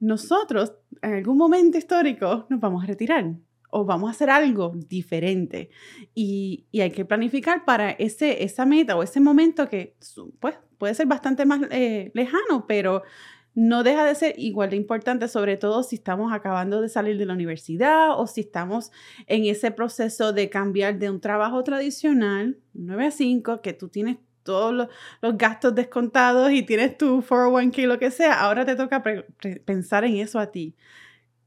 nosotros 0.00 0.74
en 1.00 1.14
algún 1.14 1.38
momento 1.38 1.78
histórico 1.78 2.46
nos 2.50 2.60
vamos 2.60 2.82
a 2.82 2.86
retirar 2.86 3.34
o 3.74 3.84
vamos 3.86 4.08
a 4.08 4.10
hacer 4.12 4.30
algo 4.30 4.72
diferente. 4.74 5.70
Y, 6.14 6.66
hay 6.74 6.90
que 6.90 7.04
planificar 7.04 7.64
para 7.64 7.90
ese, 7.90 8.44
esa 8.44 8.66
meta 8.66 8.96
o 8.96 9.02
ese 9.02 9.18
momento 9.18 9.68
que 9.68 9.96
pues, 10.40 10.56
puede 10.78 10.94
ser 10.94 11.06
bastante 11.06 11.46
más 11.46 11.62
eh, 11.70 12.10
lejano, 12.14 12.66
pero 12.68 13.02
no 13.54 13.82
deja 13.82 14.04
de 14.04 14.14
ser 14.14 14.34
igual 14.38 14.70
de 14.70 14.76
importante, 14.76 15.26
sobre 15.26 15.56
todo 15.56 15.82
si 15.82 15.96
estamos 15.96 16.32
acabando 16.32 16.82
de 16.82 16.88
salir 16.90 17.16
de 17.16 17.26
la 17.26 17.32
universidad 17.32 18.18
o 18.18 18.26
si 18.26 18.42
estamos 18.42 18.92
en 19.26 19.46
ese 19.46 19.70
proceso 19.70 20.32
de 20.34 20.50
cambiar 20.50 20.98
de 20.98 21.10
un 21.10 21.20
trabajo 21.20 21.64
tradicional, 21.64 22.58
9 22.74 23.06
a 23.06 23.10
5, 23.10 23.62
que 23.62 23.72
tú 23.72 23.88
tienes 23.88 24.18
todos 24.42 24.74
los, 24.74 25.38
gastos 25.38 25.74
descontados 25.74 26.50
y 26.52 26.62
tienes 26.62 26.98
tu 26.98 27.22
401k, 27.22 27.86
lo 27.86 27.98
que 27.98 28.10
sea, 28.10 28.40
ahora 28.40 28.66
te 28.66 28.76
toca 28.76 29.02
pensar 29.64 30.04
en 30.04 30.16
eso 30.16 30.38
a 30.38 30.50
ti. 30.50 30.74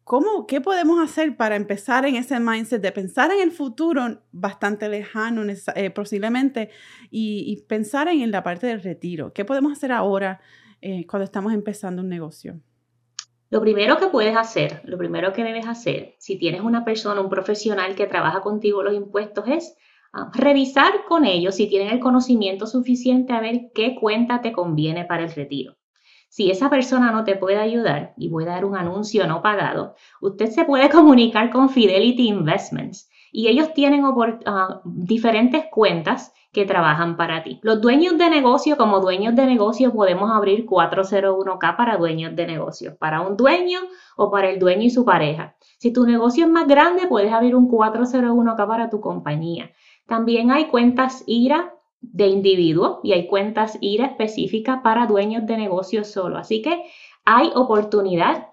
¿Cómo, 0.05 0.45
¿Qué 0.45 0.61
podemos 0.61 0.99
hacer 0.99 1.35
para 1.35 1.55
empezar 1.55 2.05
en 2.05 2.15
ese 2.15 2.39
mindset 2.39 2.79
de 2.79 2.91
pensar 2.91 3.31
en 3.31 3.41
el 3.41 3.49
futuro 3.49 4.21
bastante 4.31 4.87
lejano 4.87 5.41
eh, 5.75 5.89
posiblemente 5.89 6.69
y, 7.09 7.65
pensar 7.67 8.07
en, 8.09 8.29
la 8.29 8.43
parte 8.43 8.67
del 8.67 8.83
retiro? 8.83 9.33
¿Qué 9.33 9.45
podemos 9.45 9.71
hacer 9.71 9.91
ahora 9.91 10.41
eh, 10.79 11.07
cuando 11.07 11.23
estamos 11.23 11.53
empezando 11.53 12.03
un 12.03 12.09
negocio? 12.09 12.61
Lo 13.49 13.61
primero 13.61 13.97
que 13.97 14.05
puedes 14.05 14.37
hacer, 14.37 14.81
lo 14.83 14.99
primero 14.99 15.33
que 15.33 15.43
debes 15.43 15.65
hacer, 15.65 16.13
si 16.19 16.37
tienes 16.37 16.61
una 16.61 16.85
persona, 16.85 17.19
un 17.19 17.29
profesional 17.29 17.95
que 17.95 18.05
trabaja 18.05 18.41
contigo 18.41 18.83
los 18.83 18.93
impuestos, 18.93 19.45
es 19.47 19.75
ah, 20.13 20.29
revisar 20.35 21.05
con 21.07 21.25
ellos 21.25 21.55
si 21.55 21.67
tienen 21.67 21.91
el 21.91 21.99
conocimiento 21.99 22.67
suficiente 22.67 23.33
a 23.33 23.41
ver 23.41 23.71
qué 23.73 23.95
cuenta 23.99 24.41
te 24.41 24.51
conviene 24.51 25.03
para 25.05 25.23
el 25.23 25.31
retiro. 25.33 25.77
Si 26.35 26.51
esa 26.51 26.69
persona 26.69 27.13
no 27.13 27.23
te 27.23 27.37
puede 27.37 27.59
ayudar 27.59 28.13
y 28.17 28.27
voy 28.27 28.43
a 28.43 28.47
dar 28.47 28.65
un 28.65 28.75
anuncio 28.75 29.25
no 29.25 29.41
pagado, 29.41 29.95
usted 30.19 30.47
se 30.47 30.65
puede 30.65 30.89
comunicar 30.97 31.49
con 31.49 31.69
Fidelity 31.69 32.27
Investments 32.27 33.09
y 33.31 33.47
ellos 33.47 33.73
tienen 33.73 34.03
ah, 34.45 34.81
diferentes 34.83 35.63
cuentas 35.71 36.33
que 36.51 36.65
trabajan 36.65 37.15
para 37.15 37.41
ti. 37.41 37.61
Los 37.63 37.79
dueños 37.79 38.17
de 38.17 38.29
negocio, 38.29 38.75
como 38.75 38.99
dueños 38.99 39.33
de 39.33 39.45
negocio, 39.45 39.93
podemos 39.93 40.29
abrir 40.29 40.65
401k 40.65 41.77
para 41.77 41.95
dueños 41.95 42.35
de 42.35 42.47
negocio, 42.47 42.97
para 42.97 43.21
un 43.21 43.37
dueño 43.37 43.79
o 44.17 44.29
para 44.29 44.49
el 44.49 44.59
dueño 44.59 44.83
y 44.83 44.89
su 44.89 45.05
pareja. 45.05 45.55
Si 45.77 45.93
tu 45.93 46.05
negocio 46.05 46.47
es 46.47 46.51
más 46.51 46.67
grande, 46.67 47.07
puedes 47.07 47.31
abrir 47.31 47.55
un 47.55 47.69
401k 47.69 48.67
para 48.67 48.89
tu 48.89 48.99
compañía. 48.99 49.71
También 50.05 50.51
hay 50.51 50.65
cuentas 50.65 51.23
IRA 51.27 51.73
de 52.01 52.27
individuo 52.27 52.99
y 53.03 53.13
hay 53.13 53.27
cuentas 53.27 53.77
IRA 53.81 54.05
específicas 54.05 54.81
para 54.83 55.07
dueños 55.07 55.45
de 55.45 55.57
negocios 55.57 56.07
solo. 56.07 56.37
Así 56.37 56.61
que 56.61 56.83
hay 57.25 57.51
oportunidad 57.55 58.47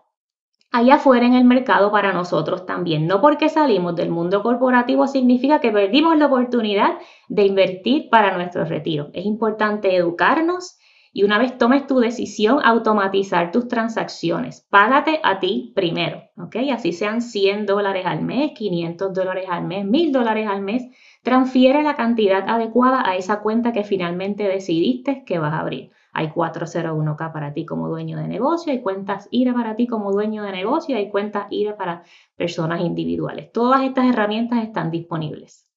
allá 0.72 0.94
afuera 0.94 1.26
en 1.26 1.34
el 1.34 1.44
mercado 1.44 1.92
para 1.92 2.12
nosotros 2.12 2.66
también. 2.66 3.06
No 3.06 3.20
porque 3.20 3.49
salimos 3.49 3.94
del 3.94 4.11
mundo 4.11 4.42
corporativo 4.42 5.06
significa 5.06 5.61
que 5.61 5.70
perdimos 5.70 6.16
la 6.16 6.26
oportunidad 6.26 6.99
de 7.28 7.46
invertir 7.46 8.08
para 8.11 8.37
nuestro 8.37 8.64
retiro. 8.64 9.11
Es 9.12 9.26
importante 9.26 9.94
educarnos 9.94 10.78
y 11.12 11.25
una 11.25 11.38
vez 11.38 11.58
tomes 11.58 11.87
tu 11.87 12.00
decisión, 12.00 12.61
automatizar 12.64 13.52
tus 13.52 13.68
transacciones. 13.68 14.66
Págate 14.70 15.20
a 15.22 15.40
ti 15.40 15.72
primero, 15.76 16.22
¿ok? 16.38 16.56
Así 16.72 16.92
sean 16.92 17.20
100 17.20 17.66
dólares 17.66 18.06
al 18.06 18.22
mes, 18.22 18.52
500 18.54 19.12
dólares 19.12 19.44
al 19.50 19.64
mes, 19.64 19.84
1000 19.84 20.11
dólares 20.11 20.49
al 20.49 20.62
mes 20.62 20.84
Transfiere 21.22 21.82
la 21.82 21.94
cantidad 21.94 22.48
adecuada 22.48 23.08
a 23.08 23.16
esa 23.16 23.40
cuenta 23.40 23.72
que 23.72 23.84
finalmente 23.84 24.42
decidiste 24.44 25.24
que 25.24 25.38
vas 25.38 25.52
a 25.52 25.60
abrir. 25.60 25.90
Hay 26.12 26.28
401k 26.28 27.32
para 27.32 27.54
ti 27.54 27.64
como 27.64 27.88
dueño 27.88 28.18
de 28.18 28.28
negocio, 28.28 28.72
hay 28.72 28.82
cuentas 28.82 29.28
IRA 29.30 29.54
para 29.54 29.76
ti 29.76 29.86
como 29.86 30.12
dueño 30.12 30.42
de 30.42 30.52
negocio, 30.52 30.96
hay 30.96 31.10
cuentas 31.10 31.46
IRA 31.50 31.76
para 31.76 32.02
personas 32.36 32.80
individuales. 32.80 33.50
Todas 33.52 33.82
estas 33.82 34.06
herramientas 34.06 34.62
están 34.62 34.90
disponibles. 34.90 35.68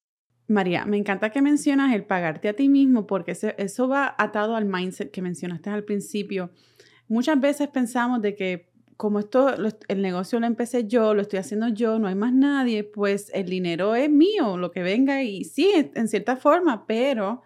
María, 0.47 0.85
me 0.85 0.97
encanta 0.97 1.29
que 1.29 1.41
mencionas 1.41 1.93
el 1.93 2.05
pagarte 2.05 2.49
a 2.49 2.53
ti 2.53 2.67
mismo 2.67 3.07
porque 3.07 3.31
eso 3.31 3.87
va 3.87 4.15
atado 4.17 4.55
al 4.55 4.65
mindset 4.65 5.11
que 5.11 5.21
mencionaste 5.21 5.69
al 5.69 5.83
principio. 5.83 6.51
Muchas 7.07 7.39
veces 7.39 7.67
pensamos 7.69 8.21
de 8.21 8.35
que 8.35 8.74
como 8.97 9.19
esto, 9.19 9.53
el 9.87 10.01
negocio 10.01 10.39
lo 10.39 10.47
empecé 10.47 10.87
yo, 10.87 11.13
lo 11.13 11.21
estoy 11.21 11.39
haciendo 11.39 11.67
yo, 11.69 11.99
no 11.99 12.07
hay 12.07 12.15
más 12.15 12.33
nadie, 12.33 12.83
pues 12.83 13.31
el 13.33 13.47
dinero 13.47 13.95
es 13.95 14.09
mío, 14.09 14.57
lo 14.57 14.71
que 14.71 14.83
venga 14.83 15.23
y 15.23 15.43
sí, 15.43 15.91
en 15.93 16.07
cierta 16.07 16.35
forma, 16.35 16.85
pero 16.85 17.43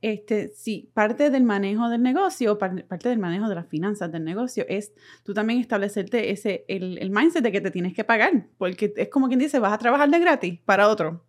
este, 0.00 0.48
sí, 0.54 0.90
parte 0.94 1.30
del 1.30 1.44
manejo 1.44 1.88
del 1.88 2.02
negocio, 2.02 2.58
parte 2.58 3.08
del 3.08 3.18
manejo 3.18 3.48
de 3.48 3.54
las 3.54 3.66
finanzas 3.68 4.10
del 4.10 4.24
negocio 4.24 4.64
es 4.68 4.92
tú 5.24 5.34
también 5.34 5.60
establecerte 5.60 6.30
ese, 6.30 6.64
el, 6.68 6.98
el 6.98 7.10
mindset 7.10 7.42
de 7.42 7.52
que 7.52 7.60
te 7.60 7.70
tienes 7.70 7.94
que 7.94 8.04
pagar, 8.04 8.46
porque 8.58 8.92
es 8.96 9.08
como 9.08 9.28
quien 9.28 9.40
dice, 9.40 9.58
vas 9.58 9.72
a 9.72 9.78
trabajar 9.78 10.10
de 10.10 10.18
gratis 10.18 10.60
para 10.64 10.88
otro. 10.88 11.24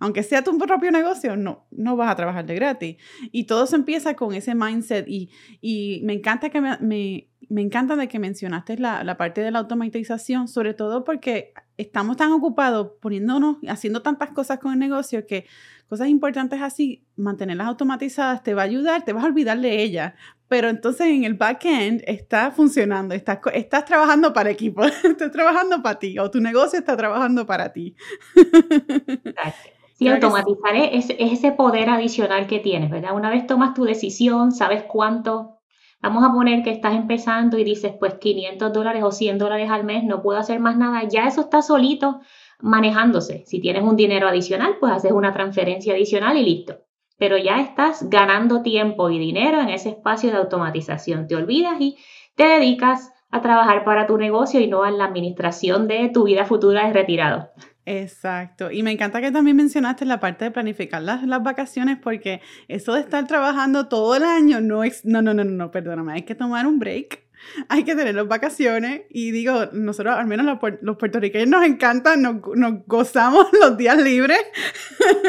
Aunque 0.00 0.22
sea 0.22 0.44
tu 0.44 0.56
propio 0.58 0.90
negocio, 0.92 1.36
no, 1.36 1.66
no 1.70 1.96
vas 1.96 2.10
a 2.10 2.16
trabajar 2.16 2.46
de 2.46 2.54
gratis. 2.54 2.96
Y 3.32 3.44
todo 3.44 3.66
se 3.66 3.76
empieza 3.76 4.14
con 4.14 4.32
ese 4.32 4.54
mindset. 4.54 5.08
Y, 5.08 5.30
y 5.60 6.00
me 6.04 6.12
encanta 6.12 6.50
que 6.50 6.60
me, 6.60 6.78
me, 6.78 7.28
me, 7.48 7.62
encanta 7.62 7.96
de 7.96 8.06
que 8.06 8.20
mencionaste 8.20 8.78
la, 8.78 9.02
la, 9.02 9.16
parte 9.16 9.40
de 9.40 9.50
la 9.50 9.58
automatización, 9.58 10.46
sobre 10.46 10.74
todo 10.74 11.02
porque 11.02 11.52
estamos 11.76 12.16
tan 12.16 12.30
ocupados 12.30 12.92
poniéndonos, 13.00 13.56
haciendo 13.66 14.02
tantas 14.02 14.30
cosas 14.30 14.60
con 14.60 14.72
el 14.72 14.78
negocio 14.78 15.26
que 15.26 15.46
cosas 15.88 16.08
importantes 16.08 16.60
así, 16.62 17.04
mantenerlas 17.16 17.66
automatizadas 17.66 18.42
te 18.42 18.54
va 18.54 18.62
a 18.62 18.66
ayudar, 18.66 19.04
te 19.04 19.12
vas 19.12 19.24
a 19.24 19.26
olvidar 19.26 19.58
de 19.60 19.82
ellas. 19.82 20.14
Pero 20.46 20.68
entonces 20.68 21.08
en 21.08 21.24
el 21.24 21.34
back-end 21.34 22.02
está 22.06 22.52
funcionando, 22.52 23.14
estás, 23.14 23.40
estás 23.52 23.84
trabajando 23.84 24.32
para 24.32 24.50
equipo, 24.50 24.84
estás 25.04 25.32
trabajando 25.32 25.82
para 25.82 25.98
ti 25.98 26.18
o 26.18 26.30
tu 26.30 26.40
negocio 26.40 26.78
está 26.78 26.96
trabajando 26.96 27.46
para 27.46 27.72
ti. 27.72 27.96
Sí, 29.98 30.06
automatizar 30.06 30.76
es, 30.76 31.12
ese 31.18 31.50
poder 31.50 31.90
adicional 31.90 32.46
que 32.46 32.60
tienes, 32.60 32.88
¿verdad? 32.88 33.16
Una 33.16 33.30
vez 33.30 33.48
tomas 33.48 33.74
tu 33.74 33.82
decisión, 33.82 34.52
sabes 34.52 34.84
cuánto, 34.84 35.58
vamos 36.00 36.22
a 36.22 36.32
poner 36.32 36.62
que 36.62 36.70
estás 36.70 36.94
empezando 36.94 37.58
y 37.58 37.64
dices, 37.64 37.94
pues 37.98 38.14
500 38.14 38.72
dólares 38.72 39.02
o 39.02 39.10
100 39.10 39.38
dólares 39.38 39.68
al 39.72 39.82
mes, 39.82 40.04
no 40.04 40.22
puedo 40.22 40.38
hacer 40.38 40.60
más 40.60 40.76
nada, 40.76 41.02
ya 41.08 41.26
eso 41.26 41.40
está 41.40 41.62
solito 41.62 42.20
manejándose. 42.60 43.42
Si 43.46 43.60
tienes 43.60 43.82
un 43.82 43.96
dinero 43.96 44.28
adicional, 44.28 44.76
pues 44.78 44.92
haces 44.92 45.10
una 45.10 45.32
transferencia 45.32 45.94
adicional 45.94 46.36
y 46.36 46.44
listo. 46.44 46.76
Pero 47.18 47.36
ya 47.36 47.60
estás 47.60 48.08
ganando 48.08 48.62
tiempo 48.62 49.10
y 49.10 49.18
dinero 49.18 49.60
en 49.60 49.68
ese 49.68 49.88
espacio 49.88 50.30
de 50.30 50.36
automatización. 50.36 51.26
Te 51.26 51.34
olvidas 51.34 51.80
y 51.80 51.96
te 52.36 52.46
dedicas 52.46 53.12
a 53.32 53.42
trabajar 53.42 53.84
para 53.84 54.06
tu 54.06 54.16
negocio 54.16 54.60
y 54.60 54.68
no 54.68 54.84
a 54.84 54.92
la 54.92 55.06
administración 55.06 55.88
de 55.88 56.08
tu 56.08 56.22
vida 56.22 56.44
futura 56.44 56.86
de 56.86 56.92
retirado. 56.92 57.50
Exacto. 57.88 58.70
Y 58.70 58.82
me 58.82 58.92
encanta 58.92 59.22
que 59.22 59.32
también 59.32 59.56
mencionaste 59.56 60.04
la 60.04 60.20
parte 60.20 60.44
de 60.44 60.50
planificar 60.50 61.00
las, 61.00 61.22
las, 61.22 61.42
vacaciones 61.42 61.96
porque 61.96 62.42
eso 62.68 62.92
de 62.92 63.00
estar 63.00 63.26
trabajando 63.26 63.88
todo 63.88 64.14
el 64.14 64.24
año 64.24 64.60
no 64.60 64.84
es... 64.84 65.06
No, 65.06 65.22
no, 65.22 65.32
no, 65.32 65.42
no, 65.42 65.70
perdóname. 65.70 66.12
Hay 66.12 66.22
que 66.22 66.34
tomar 66.34 66.66
un 66.66 66.78
break. 66.78 67.22
Hay 67.70 67.84
que 67.84 67.94
tener 67.94 68.14
las 68.14 68.28
vacaciones. 68.28 69.02
Y 69.08 69.30
digo, 69.30 69.70
nosotros, 69.72 70.16
al 70.16 70.26
menos 70.26 70.44
los, 70.44 70.58
los 70.82 70.98
puertorriqueños, 70.98 71.48
nos 71.48 71.64
encanta, 71.64 72.18
nos, 72.18 72.36
nos, 72.54 72.84
gozamos 72.86 73.46
los 73.58 73.78
días 73.78 73.96
libres. 73.96 74.40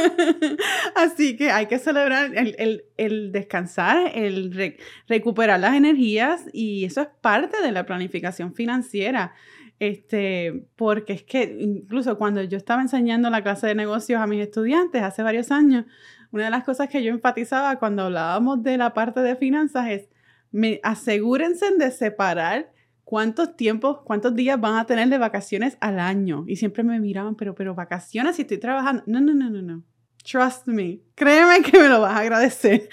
Así 0.95 1.37
que 1.37 1.51
hay 1.51 1.67
que 1.67 1.79
celebrar 1.79 2.35
el, 2.35 2.55
el, 2.59 2.83
el 2.97 3.31
descansar, 3.31 4.11
el 4.13 4.77
recuperar 5.07 5.61
las 5.61 5.75
energías. 5.75 6.43
Y 6.51 6.83
eso 6.83 7.03
es 7.03 7.07
parte 7.21 7.61
de 7.61 7.71
la 7.71 7.85
planificación 7.85 8.53
financiera. 8.53 9.33
Este, 9.79 10.67
porque 10.75 11.13
es 11.13 11.23
que 11.23 11.57
incluso 11.59 12.17
cuando 12.17 12.43
yo 12.43 12.57
estaba 12.57 12.81
enseñando 12.81 13.29
la 13.29 13.41
clase 13.41 13.67
de 13.67 13.75
negocios 13.75 14.21
a 14.21 14.27
mis 14.27 14.41
estudiantes 14.41 15.01
hace 15.01 15.23
varios 15.23 15.51
años, 15.51 15.85
una 16.31 16.45
de 16.45 16.49
las 16.49 16.63
cosas 16.65 16.89
que 16.89 17.01
yo 17.01 17.11
enfatizaba 17.11 17.79
cuando 17.79 18.03
hablábamos 18.03 18.61
de 18.61 18.77
la 18.77 18.93
parte 18.93 19.21
de 19.21 19.35
finanzas 19.35 19.89
es, 19.89 20.09
me, 20.51 20.79
asegúrense 20.83 21.75
de 21.77 21.91
separar 21.91 22.71
cuántos 23.03 23.55
tiempos, 23.55 24.01
cuántos 24.03 24.35
días 24.35 24.59
van 24.59 24.75
a 24.75 24.85
tener 24.85 25.09
de 25.09 25.17
vacaciones 25.17 25.77
al 25.79 25.99
año. 25.99 26.43
Y 26.47 26.57
siempre 26.57 26.83
me 26.83 26.99
miraban, 26.99 27.35
pero, 27.35 27.55
pero 27.55 27.73
vacaciones 27.73 28.35
si 28.35 28.43
estoy 28.43 28.57
trabajando. 28.57 29.03
No, 29.07 29.21
no, 29.21 29.33
no, 29.33 29.49
no, 29.49 29.61
no. 29.61 29.83
Trust 30.23 30.67
me. 30.67 30.99
Créeme 31.15 31.61
que 31.63 31.79
me 31.79 31.87
lo 31.87 32.01
vas 32.01 32.15
a 32.15 32.19
agradecer. 32.19 32.89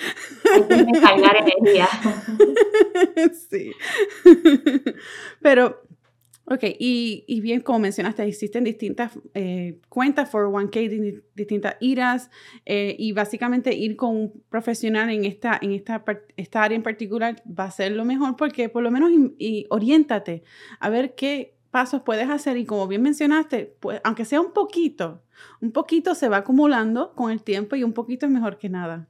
energía. 1.36 1.88
sí. 3.50 3.72
Pero 5.42 5.85
Ok, 6.48 6.62
y, 6.78 7.40
bien, 7.40 7.60
como 7.60 7.80
mencionaste, 7.80 8.22
existen 8.22 8.62
distintas 8.62 9.18
eh, 9.34 9.80
cuentas 9.88 10.30
for 10.30 10.46
1K, 10.46 11.24
distintas 11.34 11.74
iras, 11.80 12.30
eh, 12.64 12.94
y 12.96 13.10
básicamente 13.10 13.74
ir 13.74 13.96
con 13.96 14.16
un 14.16 14.44
profesional 14.48 15.10
en, 15.10 15.24
esta, 15.24 15.58
en 15.60 15.72
esta, 15.72 16.04
esta, 16.36 16.62
área 16.62 16.76
en 16.76 16.84
particular 16.84 17.42
va 17.46 17.64
a 17.64 17.70
ser 17.72 17.90
lo 17.92 18.04
mejor 18.04 18.36
porque 18.36 18.68
por 18.68 18.84
lo 18.84 18.92
menos 18.92 19.10
y, 19.38 19.66
oriéntate 19.70 20.44
a 20.78 20.88
ver 20.88 21.16
qué 21.16 21.56
pasos 21.72 22.02
puedes 22.02 22.30
hacer 22.30 22.56
y 22.58 22.64
como 22.64 22.86
bien 22.86 23.02
mencionaste, 23.02 23.76
pues, 23.80 24.00
aunque 24.04 24.24
sea 24.24 24.40
un 24.40 24.52
poquito, 24.52 25.24
un 25.60 25.72
poquito 25.72 26.14
se 26.14 26.28
va 26.28 26.38
acumulando 26.38 27.12
con 27.16 27.32
el 27.32 27.42
tiempo 27.42 27.74
y 27.74 27.82
un 27.82 27.92
poquito 27.92 28.24
es 28.24 28.30
mejor 28.30 28.56
que 28.56 28.68
nada. 28.68 29.08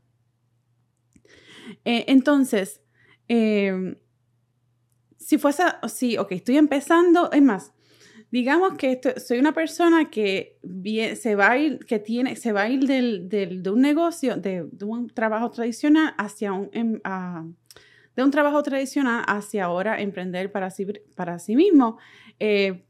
Eh, 1.84 2.06
entonces, 2.08 2.80
em, 3.28 3.96
si 5.26 5.38
fuese, 5.38 5.64
sí, 5.88 6.16
ok, 6.18 6.30
estoy 6.30 6.56
empezando, 6.56 7.32
es 7.32 7.42
más, 7.42 7.72
digamos 8.30 8.74
que 8.78 9.00
soy 9.16 9.40
una 9.40 9.52
persona 9.52 10.08
que 10.08 10.56
se 11.20 11.34
va 11.34 11.50
a 11.50 11.58
ir, 11.58 11.80
que 11.84 11.98
tiene, 11.98 12.36
se 12.36 12.52
va 12.52 12.62
a 12.62 12.68
ir 12.68 12.86
del, 12.86 13.28
del, 13.28 13.60
de 13.60 13.70
un 13.70 13.80
negocio, 13.80 14.36
de, 14.36 14.68
un 14.82 15.08
trabajo 15.08 15.50
tradicional 15.50 16.14
hacia 16.16 16.52
em, 16.70 17.00
de 18.14 18.22
un 18.22 18.30
trabajo 18.30 18.62
tradicional 18.62 19.24
hacia 19.26 19.64
ahora 19.64 20.00
emprender 20.00 20.52
para 20.52 20.70
sí, 20.70 20.86
para 21.16 21.40
sí 21.40 21.56
mismo. 21.56 21.98
Eh, 22.38 22.84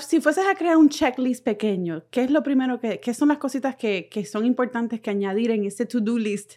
si 0.00 0.20
fueses 0.20 0.44
a 0.46 0.54
crear 0.54 0.76
un 0.76 0.88
checklist 0.88 1.44
pequeño, 1.44 2.04
¿qué 2.10 2.22
es 2.22 2.30
lo 2.30 2.42
primero 2.42 2.80
que, 2.80 2.98
qué 3.00 3.14
son 3.14 3.28
las 3.28 3.38
cositas 3.38 3.76
que, 3.76 4.08
que 4.08 4.24
son 4.24 4.44
importantes 4.44 5.00
que 5.00 5.10
añadir 5.10 5.50
en 5.50 5.64
ese 5.64 5.86
to-do 5.86 6.18
list 6.18 6.54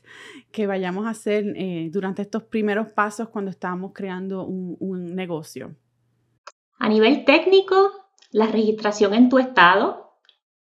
que 0.52 0.66
vayamos 0.66 1.06
a 1.06 1.12
hacer 1.12 1.46
eh, 1.56 1.90
durante 1.92 2.24
estos 2.24 2.44
primeros 2.44 2.90
pasos 2.90 3.30
cuando 3.30 3.52
estamos 3.52 3.92
creando 3.94 4.46
un, 4.46 4.76
un 4.80 5.16
negocio? 5.16 5.76
A 6.80 6.90
nivel 6.90 7.26
técnico, 7.26 7.92
la 8.32 8.48
registración 8.48 9.14
en 9.14 9.30
tu 9.30 9.38
estado, 9.38 10.10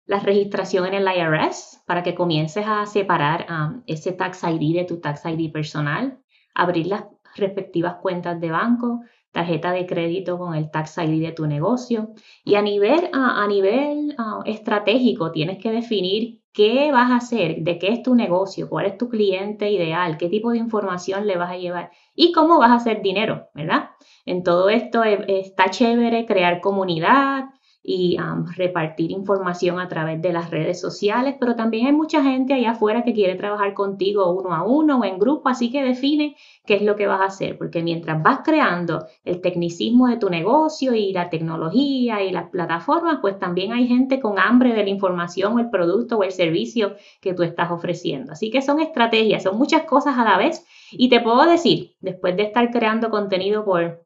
la 0.05 0.19
registración 0.19 0.85
en 0.85 0.93
el 0.93 1.07
IRS 1.07 1.81
para 1.87 2.03
que 2.03 2.15
comiences 2.15 2.65
a 2.67 2.85
separar 2.85 3.47
um, 3.49 3.81
ese 3.87 4.11
tax 4.11 4.43
ID 4.43 4.75
de 4.75 4.85
tu 4.85 4.99
tax 4.99 5.25
ID 5.25 5.51
personal, 5.51 6.19
abrir 6.53 6.87
las 6.87 7.05
respectivas 7.35 7.95
cuentas 8.01 8.39
de 8.39 8.51
banco, 8.51 9.01
tarjeta 9.31 9.71
de 9.71 9.85
crédito 9.85 10.37
con 10.37 10.55
el 10.55 10.69
tax 10.69 10.97
ID 10.97 11.21
de 11.21 11.31
tu 11.31 11.47
negocio. 11.47 12.09
Y 12.43 12.55
a 12.55 12.61
nivel, 12.61 13.09
a 13.13 13.45
nivel 13.47 14.15
estratégico 14.45 15.31
tienes 15.31 15.57
que 15.57 15.71
definir 15.71 16.41
qué 16.53 16.91
vas 16.91 17.11
a 17.11 17.15
hacer, 17.15 17.61
de 17.61 17.79
qué 17.79 17.87
es 17.87 18.03
tu 18.03 18.13
negocio, 18.13 18.67
cuál 18.69 18.85
es 18.85 18.97
tu 18.97 19.07
cliente 19.07 19.71
ideal, 19.71 20.17
qué 20.17 20.27
tipo 20.27 20.51
de 20.51 20.57
información 20.57 21.25
le 21.25 21.37
vas 21.37 21.51
a 21.51 21.57
llevar 21.57 21.91
y 22.13 22.33
cómo 22.33 22.59
vas 22.59 22.71
a 22.71 22.75
hacer 22.75 23.01
dinero, 23.01 23.47
¿verdad? 23.53 23.91
En 24.25 24.43
todo 24.43 24.69
esto 24.69 25.03
está 25.03 25.69
chévere 25.69 26.25
crear 26.25 26.59
comunidad, 26.59 27.45
y 27.83 28.17
repartir 28.55 29.11
información 29.11 29.79
a 29.79 29.87
través 29.87 30.21
de 30.21 30.31
las 30.31 30.51
redes 30.51 30.79
sociales, 30.79 31.35
pero 31.39 31.55
también 31.55 31.87
hay 31.87 31.93
mucha 31.93 32.21
gente 32.21 32.53
allá 32.53 32.71
afuera 32.71 33.03
que 33.03 33.13
quiere 33.13 33.35
trabajar 33.35 33.73
contigo 33.73 34.31
uno 34.31 34.53
a 34.53 34.63
uno 34.63 34.99
o 34.99 35.03
en 35.03 35.17
grupo, 35.17 35.49
así 35.49 35.71
que 35.71 35.83
define 35.83 36.35
qué 36.65 36.75
es 36.75 36.83
lo 36.83 36.95
que 36.95 37.07
vas 37.07 37.21
a 37.21 37.25
hacer, 37.25 37.57
porque 37.57 37.81
mientras 37.81 38.21
vas 38.21 38.41
creando 38.43 39.07
el 39.23 39.41
tecnicismo 39.41 40.07
de 40.07 40.17
tu 40.17 40.29
negocio 40.29 40.93
y 40.93 41.11
la 41.11 41.31
tecnología 41.31 42.21
y 42.23 42.31
las 42.31 42.49
plataformas, 42.49 43.17
pues 43.19 43.39
también 43.39 43.73
hay 43.73 43.87
gente 43.87 44.19
con 44.19 44.37
hambre 44.37 44.73
de 44.73 44.83
la 44.83 44.89
información 44.89 45.53
o 45.53 45.59
el 45.59 45.71
producto 45.71 46.17
o 46.17 46.23
el 46.23 46.31
servicio 46.31 46.95
que 47.19 47.33
tú 47.33 47.41
estás 47.41 47.71
ofreciendo. 47.71 48.33
Así 48.33 48.51
que 48.51 48.61
son 48.61 48.79
estrategias, 48.79 49.43
son 49.43 49.57
muchas 49.57 49.83
cosas 49.85 50.19
a 50.19 50.23
la 50.23 50.37
vez 50.37 50.63
y 50.91 51.09
te 51.09 51.19
puedo 51.19 51.45
decir, 51.45 51.95
después 51.99 52.37
de 52.37 52.43
estar 52.43 52.69
creando 52.69 53.09
contenido 53.09 53.65
por 53.65 54.05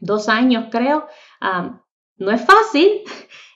dos 0.00 0.28
años, 0.28 0.66
creo, 0.70 1.06
no 2.22 2.30
es 2.30 2.40
fácil. 2.44 3.02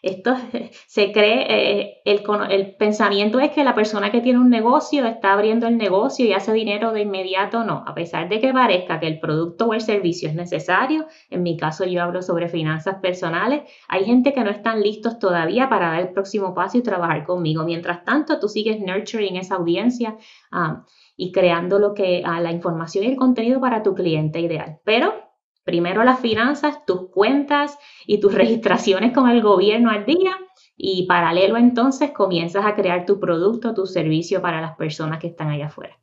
Esto 0.02 0.36
se 0.86 1.10
cree, 1.10 1.46
eh, 1.48 2.02
el, 2.04 2.76
pensamiento 2.76 3.40
es 3.40 3.50
que 3.50 3.64
la 3.64 3.74
persona 3.74 4.12
que 4.12 4.20
tiene 4.20 4.38
un 4.38 4.50
negocio 4.50 5.04
está 5.04 5.32
abriendo 5.32 5.66
el 5.66 5.76
negocio 5.76 6.24
y 6.24 6.32
hace 6.32 6.52
dinero 6.52 6.92
de 6.92 7.02
inmediato. 7.02 7.64
No, 7.64 7.82
a 7.86 7.94
pesar 7.94 8.28
de 8.28 8.40
que 8.40 8.52
parezca 8.52 9.00
que 9.00 9.08
el 9.08 9.18
producto 9.18 9.66
o 9.66 9.74
el 9.74 9.80
servicio 9.80 10.28
es 10.28 10.34
necesario, 10.34 11.06
en 11.30 11.42
mi 11.42 11.56
caso 11.56 11.84
yo 11.84 12.02
hablo 12.02 12.22
sobre 12.22 12.48
finanzas 12.48 12.96
personales, 12.96 13.62
hay 13.88 14.04
gente 14.04 14.32
que 14.32 14.44
no 14.44 14.50
están 14.50 14.80
listos 14.80 15.18
todavía 15.18 15.68
para 15.68 15.88
dar 15.88 16.00
el 16.00 16.10
próximo 16.10 16.54
paso 16.54 16.78
y 16.78 16.82
trabajar 16.82 17.24
conmigo. 17.24 17.64
Mientras 17.64 18.04
tanto, 18.04 18.38
tú 18.38 18.48
sigues 18.48 18.80
nurturing 18.80 19.36
esa 19.36 19.56
audiencia 19.56 20.16
ah, 20.52 20.84
y 21.16 21.32
creando 21.32 21.80
lo 21.80 21.94
que, 21.94 22.22
ah, 22.24 22.40
la 22.40 22.52
información 22.52 23.04
y 23.04 23.08
el 23.08 23.16
contenido 23.16 23.60
para 23.60 23.82
tu 23.82 23.94
cliente 23.94 24.38
ideal. 24.38 24.78
Pero 24.84 25.25
Primero 25.66 26.04
las 26.04 26.20
finanzas, 26.20 26.86
tus 26.86 27.10
cuentas 27.10 27.76
y 28.06 28.20
tus 28.20 28.32
registraciones 28.32 29.12
con 29.12 29.28
el 29.28 29.42
gobierno 29.42 29.90
al 29.90 30.06
día 30.06 30.38
y 30.76 31.06
paralelo 31.08 31.56
entonces 31.56 32.12
comienzas 32.12 32.64
a 32.64 32.76
crear 32.76 33.04
tu 33.04 33.18
producto, 33.18 33.74
tu 33.74 33.84
servicio 33.84 34.40
para 34.40 34.60
las 34.60 34.76
personas 34.76 35.18
que 35.18 35.26
están 35.26 35.48
allá 35.48 35.66
afuera. 35.66 35.98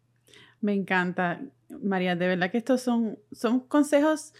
Me 0.60 0.74
encanta, 0.74 1.40
María, 1.82 2.18
de 2.18 2.28
verdad 2.28 2.52
que 2.52 2.58
estos 2.58 2.82
son, 2.82 3.18
son 3.32 3.62
consejos 3.62 4.34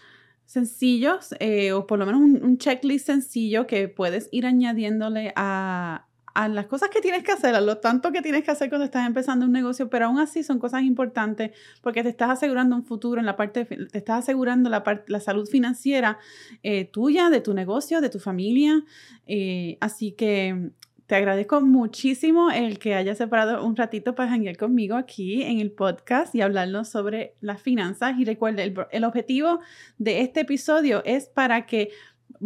sencillos 0.44 1.34
eh, 1.40 1.72
o 1.72 1.86
por 1.86 1.98
lo 1.98 2.04
menos 2.04 2.20
un, 2.20 2.58
checklist 2.58 3.06
sencillo 3.06 3.66
que 3.66 3.88
puedes 3.88 4.28
ir 4.30 4.44
añadiéndole 4.44 5.32
a, 5.36 6.06
a 6.34 6.48
las 6.48 6.66
cosas 6.66 6.90
que 6.90 7.00
tienes 7.00 7.22
que 7.22 7.32
hacer, 7.32 7.54
a 7.54 7.60
lo 7.60 7.78
tanto 7.78 8.10
que 8.10 8.20
tienes 8.20 8.42
que 8.42 8.50
hacer 8.50 8.68
cuando 8.68 8.84
estás 8.84 9.06
empezando 9.06 9.46
un 9.46 9.52
negocio, 9.52 9.88
pero 9.88 10.06
aún 10.06 10.18
así 10.18 10.42
son 10.42 10.58
cosas 10.58 10.82
importantes 10.82 11.52
porque 11.80 12.02
te 12.02 12.08
estás 12.08 12.30
asegurando 12.30 12.74
un 12.74 12.84
futuro 12.84 13.20
en 13.20 13.26
la 13.26 13.36
parte, 13.36 13.64
te 13.64 13.98
estás 13.98 14.24
asegurando 14.24 14.68
la, 14.68 14.82
parte, 14.82 15.10
la 15.12 15.20
salud 15.20 15.48
financiera 15.48 16.18
eh, 16.64 16.86
tuya, 16.86 17.30
de 17.30 17.40
tu 17.40 17.54
negocio, 17.54 18.00
de 18.00 18.10
tu 18.10 18.18
familia. 18.18 18.82
Eh, 19.26 19.78
así 19.80 20.12
que 20.12 20.72
te 21.06 21.14
agradezco 21.14 21.60
muchísimo 21.60 22.50
el 22.50 22.78
que 22.78 22.94
hayas 22.94 23.18
separado 23.18 23.64
un 23.64 23.76
ratito 23.76 24.14
para 24.14 24.30
janguear 24.30 24.56
conmigo 24.56 24.96
aquí 24.96 25.42
en 25.42 25.60
el 25.60 25.70
podcast 25.70 26.34
y 26.34 26.40
hablarnos 26.40 26.88
sobre 26.88 27.34
las 27.40 27.60
finanzas. 27.60 28.18
Y 28.18 28.24
recuerda, 28.24 28.62
el 28.62 29.04
objetivo 29.04 29.60
de 29.98 30.22
este 30.22 30.40
episodio 30.40 31.02
es 31.04 31.26
para 31.26 31.66
que 31.66 31.90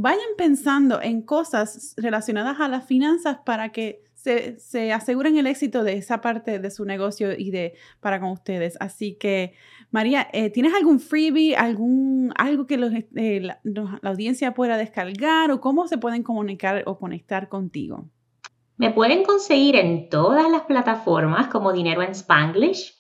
vayan 0.00 0.37
pensando 0.37 1.02
en 1.02 1.22
cosas 1.22 1.94
relacionadas 1.96 2.61
a 2.61 2.68
las 2.68 2.87
finanzas 2.87 3.38
para 3.44 3.72
que 3.72 4.04
se, 4.14 4.92
aseguren 4.92 5.37
el 5.38 5.46
éxito 5.48 5.82
de 5.82 5.94
esa 5.94 6.20
parte 6.20 6.61
de 6.61 6.70
su 6.70 6.84
negocio 6.84 7.32
y 7.37 7.50
de 7.50 7.74
para 8.00 8.20
con 8.20 8.30
ustedes. 8.30 8.76
Así 8.78 9.14
que, 9.14 9.54
María, 9.90 10.28
eh, 10.32 10.50
¿tienes 10.50 10.72
algún 10.74 11.00
freebie, 11.00 11.56
algún 11.56 12.32
algo 12.37 12.66
que 12.66 12.74
eh, 13.16 13.40
la, 13.40 13.61
la 13.64 14.11
audiencia 14.11 14.54
pueda 14.54 14.76
descargar 14.76 15.50
o 15.50 15.61
cómo 15.61 15.88
se 15.88 15.98
pueden 15.98 16.22
comunicar 16.22 16.84
o 16.87 16.96
conectar 16.96 17.48
contigo? 17.48 18.08
Me 18.76 18.92
pueden 18.92 19.24
conseguir 19.24 19.74
en 19.74 20.08
todas 20.08 20.48
las 20.48 20.62
plataformas 20.62 21.48
como 21.48 21.72
Dinero 21.72 22.02
en 22.02 22.12
Spanglish 22.12 22.97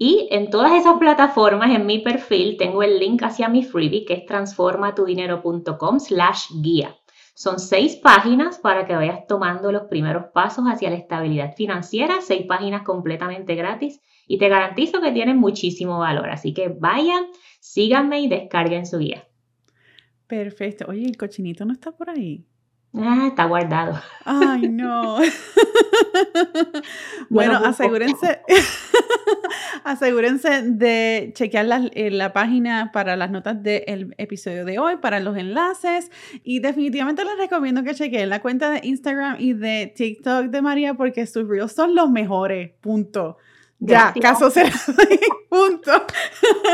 y 0.00 0.28
en 0.30 0.48
todas 0.48 0.72
esas 0.72 0.96
plataformas, 0.98 1.74
en 1.74 1.84
mi 1.84 1.98
perfil, 1.98 2.56
tengo 2.56 2.84
el 2.84 3.00
link 3.00 3.20
hacia 3.24 3.48
mi 3.48 3.64
freebie 3.64 4.04
que 4.04 4.14
es 4.14 4.26
transformatudinero.com 4.26 5.98
slash 5.98 6.52
guía. 6.62 6.96
Son 7.34 7.58
seis 7.58 7.96
páginas 7.96 8.58
para 8.58 8.86
que 8.86 8.94
vayas 8.94 9.26
tomando 9.26 9.72
los 9.72 9.88
primeros 9.88 10.26
pasos 10.32 10.66
hacia 10.66 10.90
la 10.90 10.96
estabilidad 10.96 11.54
financiera, 11.56 12.20
seis 12.20 12.46
páginas 12.46 12.82
completamente 12.82 13.56
gratis 13.56 14.00
y 14.28 14.38
te 14.38 14.48
garantizo 14.48 15.00
que 15.00 15.10
tienen 15.10 15.36
muchísimo 15.38 15.98
valor. 15.98 16.30
Así 16.30 16.54
que 16.54 16.68
vayan, 16.68 17.26
síganme 17.58 18.20
y 18.20 18.28
descarguen 18.28 18.86
su 18.86 18.98
guía. 18.98 19.26
Perfecto. 20.28 20.86
Oye, 20.88 21.06
el 21.06 21.16
cochinito 21.16 21.64
no 21.64 21.72
está 21.72 21.90
por 21.90 22.10
ahí. 22.10 22.44
Ah, 22.94 23.26
está 23.28 23.44
guardado. 23.44 24.00
Ay, 24.24 24.68
no. 24.68 25.18
bueno, 27.28 27.58
asegúrense, 27.58 28.40
asegúrense 29.84 30.62
de 30.62 31.32
chequear 31.34 31.66
la, 31.66 31.90
eh, 31.92 32.10
la, 32.10 32.32
página 32.32 32.90
para 32.92 33.16
las 33.16 33.30
notas 33.30 33.62
del 33.62 34.14
episodio 34.16 34.64
de 34.64 34.78
hoy, 34.78 34.96
para 34.96 35.20
los 35.20 35.36
enlaces. 35.36 36.10
Y 36.42 36.60
definitivamente 36.60 37.24
les 37.24 37.36
recomiendo 37.36 37.84
que 37.84 37.94
chequeen 37.94 38.30
la 38.30 38.40
cuenta 38.40 38.70
de 38.70 38.80
Instagram 38.82 39.36
y 39.38 39.52
de 39.52 39.92
TikTok 39.94 40.46
de 40.46 40.62
María 40.62 40.94
porque 40.94 41.26
sus 41.26 41.46
reels 41.46 41.72
son 41.72 41.94
los 41.94 42.10
mejores. 42.10 42.72
Punto. 42.80 43.36
Ya, 43.80 44.12
caso 44.20 44.50
cerrado. 44.50 44.76
Punto. 45.48 45.92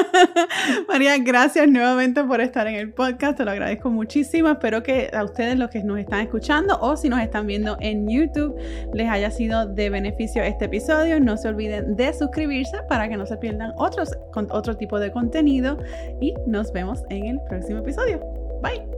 María, 0.89 1.17
gracias 1.19 1.69
nuevamente 1.69 2.25
por 2.25 2.41
estar 2.41 2.67
en 2.67 2.77
el 2.77 2.93
podcast. 2.93 3.37
Te 3.37 3.45
lo 3.45 3.51
agradezco 3.51 3.91
muchísimo. 3.91 4.49
Espero 4.49 4.83
que 4.83 5.11
a 5.13 5.23
ustedes, 5.23 5.59
los 5.59 5.71
que 5.71 5.85
nos 5.85 5.99
están 5.99 6.21
escuchando 6.21 6.79
o 6.81 6.97
si 6.97 7.09
nos 7.09 7.21
están 7.21 7.47
viendo 7.47 7.77
en 7.81 8.09
YouTube, 8.09 8.57
les 8.95 9.09
haya 9.09 9.31
sido 9.31 9.67
de 9.67 9.91
beneficio 9.91 10.43
este 10.43 10.65
episodio. 10.65 11.21
No 11.21 11.37
se 11.37 11.49
olviden 11.49 11.95
de 11.95 12.13
suscribirse 12.15 12.79
para 12.89 13.09
que 13.09 13.17
no 13.17 13.27
se 13.27 13.37
pierdan 13.37 13.73
otros, 13.77 14.11
con 14.33 14.51
otro 14.51 14.77
tipo 14.77 14.99
de 14.99 15.13
contenido. 15.13 15.79
Y 16.21 16.35
nos 16.47 16.73
vemos 16.73 17.03
en 17.11 17.27
el 17.27 17.41
próximo 17.49 17.81
episodio. 17.81 18.21
Bye. 18.63 18.94